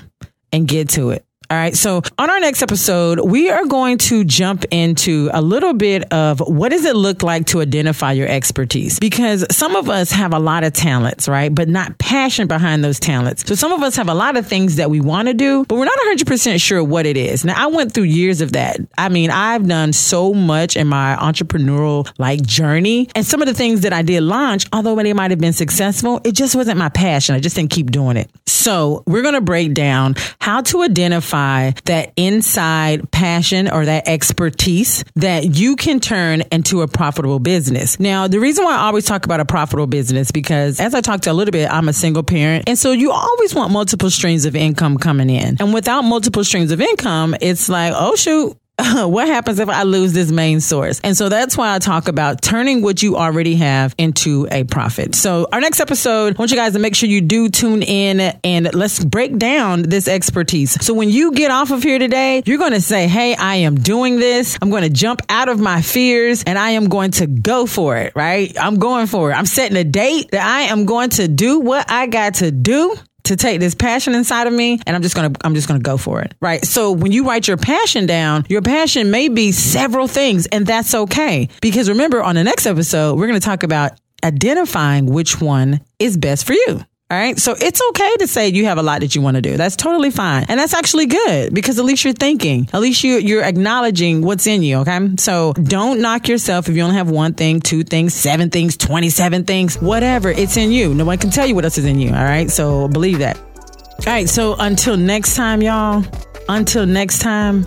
and 0.51 0.67
get 0.67 0.89
to 0.89 1.11
it. 1.11 1.25
All 1.49 1.57
right. 1.57 1.75
So 1.75 2.01
on 2.17 2.29
our 2.29 2.39
next 2.39 2.61
episode, 2.61 3.19
we 3.19 3.49
are 3.49 3.65
going 3.65 3.97
to 3.99 4.23
jump 4.23 4.65
into 4.71 5.29
a 5.33 5.41
little 5.41 5.73
bit 5.73 6.11
of 6.11 6.39
what 6.39 6.69
does 6.69 6.85
it 6.85 6.95
look 6.95 7.21
like 7.21 7.45
to 7.47 7.61
identify 7.61 8.13
your 8.13 8.27
expertise? 8.27 8.99
Because 8.99 9.45
some 9.51 9.75
of 9.75 9.89
us 9.89 10.11
have 10.11 10.33
a 10.33 10.39
lot 10.39 10.63
of 10.63 10.73
talents, 10.73 11.27
right? 11.27 11.53
But 11.53 11.69
not 11.69 11.97
passion 11.99 12.47
behind 12.47 12.83
those 12.83 12.99
talents. 12.99 13.45
So 13.45 13.55
some 13.55 13.71
of 13.71 13.83
us 13.83 13.95
have 13.97 14.09
a 14.09 14.13
lot 14.13 14.37
of 14.37 14.47
things 14.47 14.77
that 14.77 14.89
we 14.89 14.99
want 14.99 15.27
to 15.27 15.33
do, 15.33 15.65
but 15.65 15.75
we're 15.75 15.85
not 15.85 15.97
100% 15.99 16.59
sure 16.61 16.83
what 16.83 17.05
it 17.05 17.17
is. 17.17 17.45
Now 17.45 17.61
I 17.61 17.67
went 17.67 17.93
through 17.93 18.03
years 18.03 18.41
of 18.41 18.53
that. 18.53 18.79
I 18.97 19.09
mean, 19.09 19.29
I've 19.29 19.67
done 19.67 19.93
so 19.93 20.33
much 20.33 20.75
in 20.75 20.87
my 20.87 21.15
entrepreneurial 21.19 22.11
like 22.17 22.41
journey 22.41 23.09
and 23.15 23.25
some 23.25 23.41
of 23.41 23.47
the 23.47 23.53
things 23.53 23.81
that 23.81 23.93
I 23.93 24.01
did 24.01 24.23
launch, 24.23 24.65
although 24.73 24.95
they 24.95 25.13
might 25.13 25.31
have 25.31 25.39
been 25.39 25.53
successful, 25.53 26.21
it 26.23 26.33
just 26.33 26.55
wasn't 26.55 26.77
my 26.77 26.89
passion. 26.89 27.35
I 27.35 27.39
just 27.39 27.55
didn't 27.55 27.71
keep 27.71 27.91
doing 27.91 28.17
it. 28.17 28.29
So 28.45 29.03
we're 29.05 29.21
going 29.21 29.33
to 29.33 29.41
break 29.41 29.73
down 29.73 30.15
how 30.39 30.61
to 30.61 30.83
identify 31.33 31.71
that 31.85 32.13
inside 32.15 33.09
passion 33.11 33.69
or 33.69 33.85
that 33.85 34.07
expertise 34.07 35.03
that 35.15 35.55
you 35.55 35.75
can 35.75 35.99
turn 35.99 36.41
into 36.51 36.81
a 36.81 36.87
profitable 36.87 37.39
business. 37.39 37.99
Now, 37.99 38.27
the 38.27 38.39
reason 38.39 38.65
why 38.65 38.75
I 38.75 38.87
always 38.87 39.05
talk 39.05 39.25
about 39.25 39.39
a 39.39 39.45
profitable 39.45 39.87
business 39.87 40.31
because 40.31 40.79
as 40.79 40.93
I 40.93 41.01
talked 41.01 41.27
a 41.27 41.33
little 41.33 41.51
bit, 41.51 41.69
I'm 41.69 41.89
a 41.89 41.93
single 41.93 42.23
parent. 42.23 42.65
And 42.67 42.77
so 42.77 42.91
you 42.91 43.11
always 43.11 43.55
want 43.55 43.71
multiple 43.71 44.09
streams 44.09 44.45
of 44.45 44.55
income 44.55 44.97
coming 44.97 45.29
in. 45.29 45.57
And 45.59 45.73
without 45.73 46.03
multiple 46.03 46.43
streams 46.43 46.71
of 46.71 46.81
income, 46.81 47.35
it's 47.41 47.69
like, 47.69 47.93
oh 47.95 48.15
shoot, 48.15 48.57
what 48.95 49.27
happens 49.27 49.59
if 49.59 49.69
I 49.69 49.83
lose 49.83 50.13
this 50.13 50.31
main 50.31 50.59
source? 50.59 50.99
And 51.03 51.15
so 51.15 51.29
that's 51.29 51.55
why 51.55 51.75
I 51.75 51.79
talk 51.79 52.07
about 52.07 52.41
turning 52.41 52.81
what 52.81 53.03
you 53.03 53.17
already 53.17 53.55
have 53.55 53.93
into 53.99 54.47
a 54.49 54.63
profit. 54.63 55.13
So 55.13 55.47
our 55.51 55.61
next 55.61 55.79
episode, 55.79 56.35
I 56.35 56.39
want 56.39 56.49
you 56.49 56.57
guys 56.57 56.73
to 56.73 56.79
make 56.79 56.95
sure 56.95 57.07
you 57.07 57.21
do 57.21 57.49
tune 57.49 57.83
in 57.83 58.19
and 58.43 58.73
let's 58.73 59.03
break 59.03 59.37
down 59.37 59.83
this 59.83 60.07
expertise. 60.07 60.83
So 60.83 60.95
when 60.95 61.09
you 61.09 61.33
get 61.33 61.51
off 61.51 61.69
of 61.69 61.83
here 61.83 61.99
today, 61.99 62.41
you're 62.47 62.57
going 62.57 62.71
to 62.71 62.81
say, 62.81 63.07
Hey, 63.07 63.35
I 63.35 63.57
am 63.57 63.75
doing 63.75 64.17
this. 64.17 64.57
I'm 64.59 64.71
going 64.71 64.83
to 64.83 64.89
jump 64.89 65.21
out 65.29 65.49
of 65.49 65.59
my 65.59 65.83
fears 65.83 66.43
and 66.43 66.57
I 66.57 66.71
am 66.71 66.89
going 66.89 67.11
to 67.11 67.27
go 67.27 67.67
for 67.67 67.97
it, 67.97 68.13
right? 68.15 68.55
I'm 68.59 68.79
going 68.79 69.05
for 69.05 69.29
it. 69.31 69.35
I'm 69.35 69.45
setting 69.45 69.77
a 69.77 69.83
date 69.83 70.31
that 70.31 70.43
I 70.43 70.63
am 70.63 70.85
going 70.85 71.11
to 71.11 71.27
do 71.27 71.59
what 71.59 71.91
I 71.91 72.07
got 72.07 72.35
to 72.35 72.49
do 72.49 72.95
to 73.23 73.35
take 73.35 73.59
this 73.59 73.75
passion 73.75 74.15
inside 74.15 74.47
of 74.47 74.53
me 74.53 74.79
and 74.85 74.95
I'm 74.95 75.01
just 75.01 75.15
going 75.15 75.33
to 75.33 75.45
I'm 75.45 75.55
just 75.55 75.67
going 75.67 75.79
to 75.79 75.83
go 75.83 75.97
for 75.97 76.21
it. 76.21 76.33
Right? 76.41 76.63
So 76.65 76.91
when 76.91 77.11
you 77.11 77.27
write 77.27 77.47
your 77.47 77.57
passion 77.57 78.05
down, 78.05 78.45
your 78.49 78.61
passion 78.61 79.11
may 79.11 79.29
be 79.29 79.51
several 79.51 80.07
things 80.07 80.45
and 80.47 80.65
that's 80.65 80.93
okay. 80.93 81.49
Because 81.61 81.89
remember 81.89 82.21
on 82.21 82.35
the 82.35 82.43
next 82.43 82.65
episode, 82.65 83.17
we're 83.17 83.27
going 83.27 83.39
to 83.39 83.45
talk 83.45 83.63
about 83.63 83.93
identifying 84.23 85.05
which 85.05 85.41
one 85.41 85.81
is 85.99 86.17
best 86.17 86.45
for 86.45 86.53
you. 86.53 86.81
All 87.11 87.19
right. 87.19 87.37
So 87.37 87.53
it's 87.59 87.79
okay 87.89 88.15
to 88.19 88.27
say 88.27 88.47
you 88.47 88.65
have 88.65 88.79
a 88.79 88.81
lot 88.81 89.01
that 89.01 89.13
you 89.13 89.21
want 89.21 89.35
to 89.35 89.41
do. 89.41 89.55
That's 89.55 89.75
totally 89.75 90.09
fine. 90.09 90.45
And 90.49 90.59
that's 90.59 90.73
actually 90.73 91.05
good 91.05 91.53
because 91.53 91.77
at 91.77 91.85
least 91.85 92.03
you're 92.03 92.13
thinking, 92.13 92.67
at 92.73 92.81
least 92.81 93.03
you, 93.03 93.17
you're 93.17 93.43
acknowledging 93.43 94.21
what's 94.23 94.47
in 94.47 94.63
you. 94.63 94.77
Okay. 94.77 95.15
So 95.17 95.53
don't 95.53 96.01
knock 96.01 96.27
yourself 96.27 96.69
if 96.69 96.75
you 96.75 96.81
only 96.81 96.95
have 96.95 97.11
one 97.11 97.33
thing, 97.35 97.59
two 97.59 97.83
things, 97.83 98.15
seven 98.15 98.49
things, 98.49 98.77
27 98.77 99.43
things, 99.43 99.75
whatever. 99.79 100.29
It's 100.29 100.57
in 100.57 100.71
you. 100.71 100.95
No 100.95 101.05
one 101.05 101.19
can 101.19 101.29
tell 101.29 101.45
you 101.45 101.53
what 101.53 101.65
else 101.65 101.77
is 101.77 101.85
in 101.85 101.99
you. 101.99 102.09
All 102.09 102.23
right. 102.23 102.49
So 102.49 102.87
believe 102.87 103.19
that. 103.19 103.37
All 103.37 104.05
right. 104.07 104.27
So 104.27 104.55
until 104.57 104.97
next 104.97 105.35
time, 105.35 105.61
y'all, 105.61 106.03
until 106.49 106.87
next 106.87 107.19
time, 107.19 107.63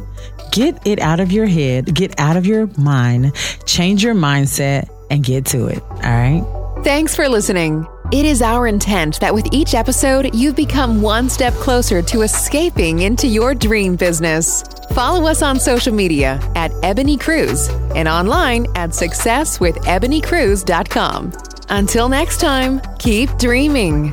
get 0.51 0.85
it 0.85 0.99
out 0.99 1.21
of 1.21 1.31
your 1.31 1.47
head, 1.47 1.95
get 1.95 2.19
out 2.19 2.37
of 2.37 2.47
your 2.47 2.69
mind, 2.79 3.33
change 3.65 4.03
your 4.03 4.15
mindset 4.15 4.89
and 5.09 5.23
get 5.23 5.47
to 5.47 5.67
it. 5.67 5.81
All 5.83 6.01
right. 6.01 6.43
Thanks 6.83 7.15
for 7.15 7.29
listening. 7.29 7.87
It 8.13 8.25
is 8.25 8.41
our 8.41 8.69
intent 8.69 9.19
that 9.19 9.35
with 9.35 9.53
each 9.53 9.75
episode, 9.75 10.33
you've 10.33 10.55
become 10.55 11.03
one 11.03 11.29
step 11.29 11.53
closer 11.55 12.01
to 12.03 12.23
escaping 12.23 13.01
into 13.01 13.27
your 13.27 13.53
dream 13.53 13.97
business. 13.97 14.63
Follow 14.93 15.27
us 15.27 15.43
on 15.43 15.59
social 15.59 15.93
media 15.93 16.39
at 16.55 16.71
Ebony 16.85 17.17
Cruz 17.17 17.69
and 17.97 18.07
online 18.07 18.67
at 18.77 18.91
successwithebonycruz.com. 18.91 21.33
Until 21.69 22.09
next 22.09 22.41
time, 22.41 22.81
keep 23.01 23.29
dreaming. 23.39 24.13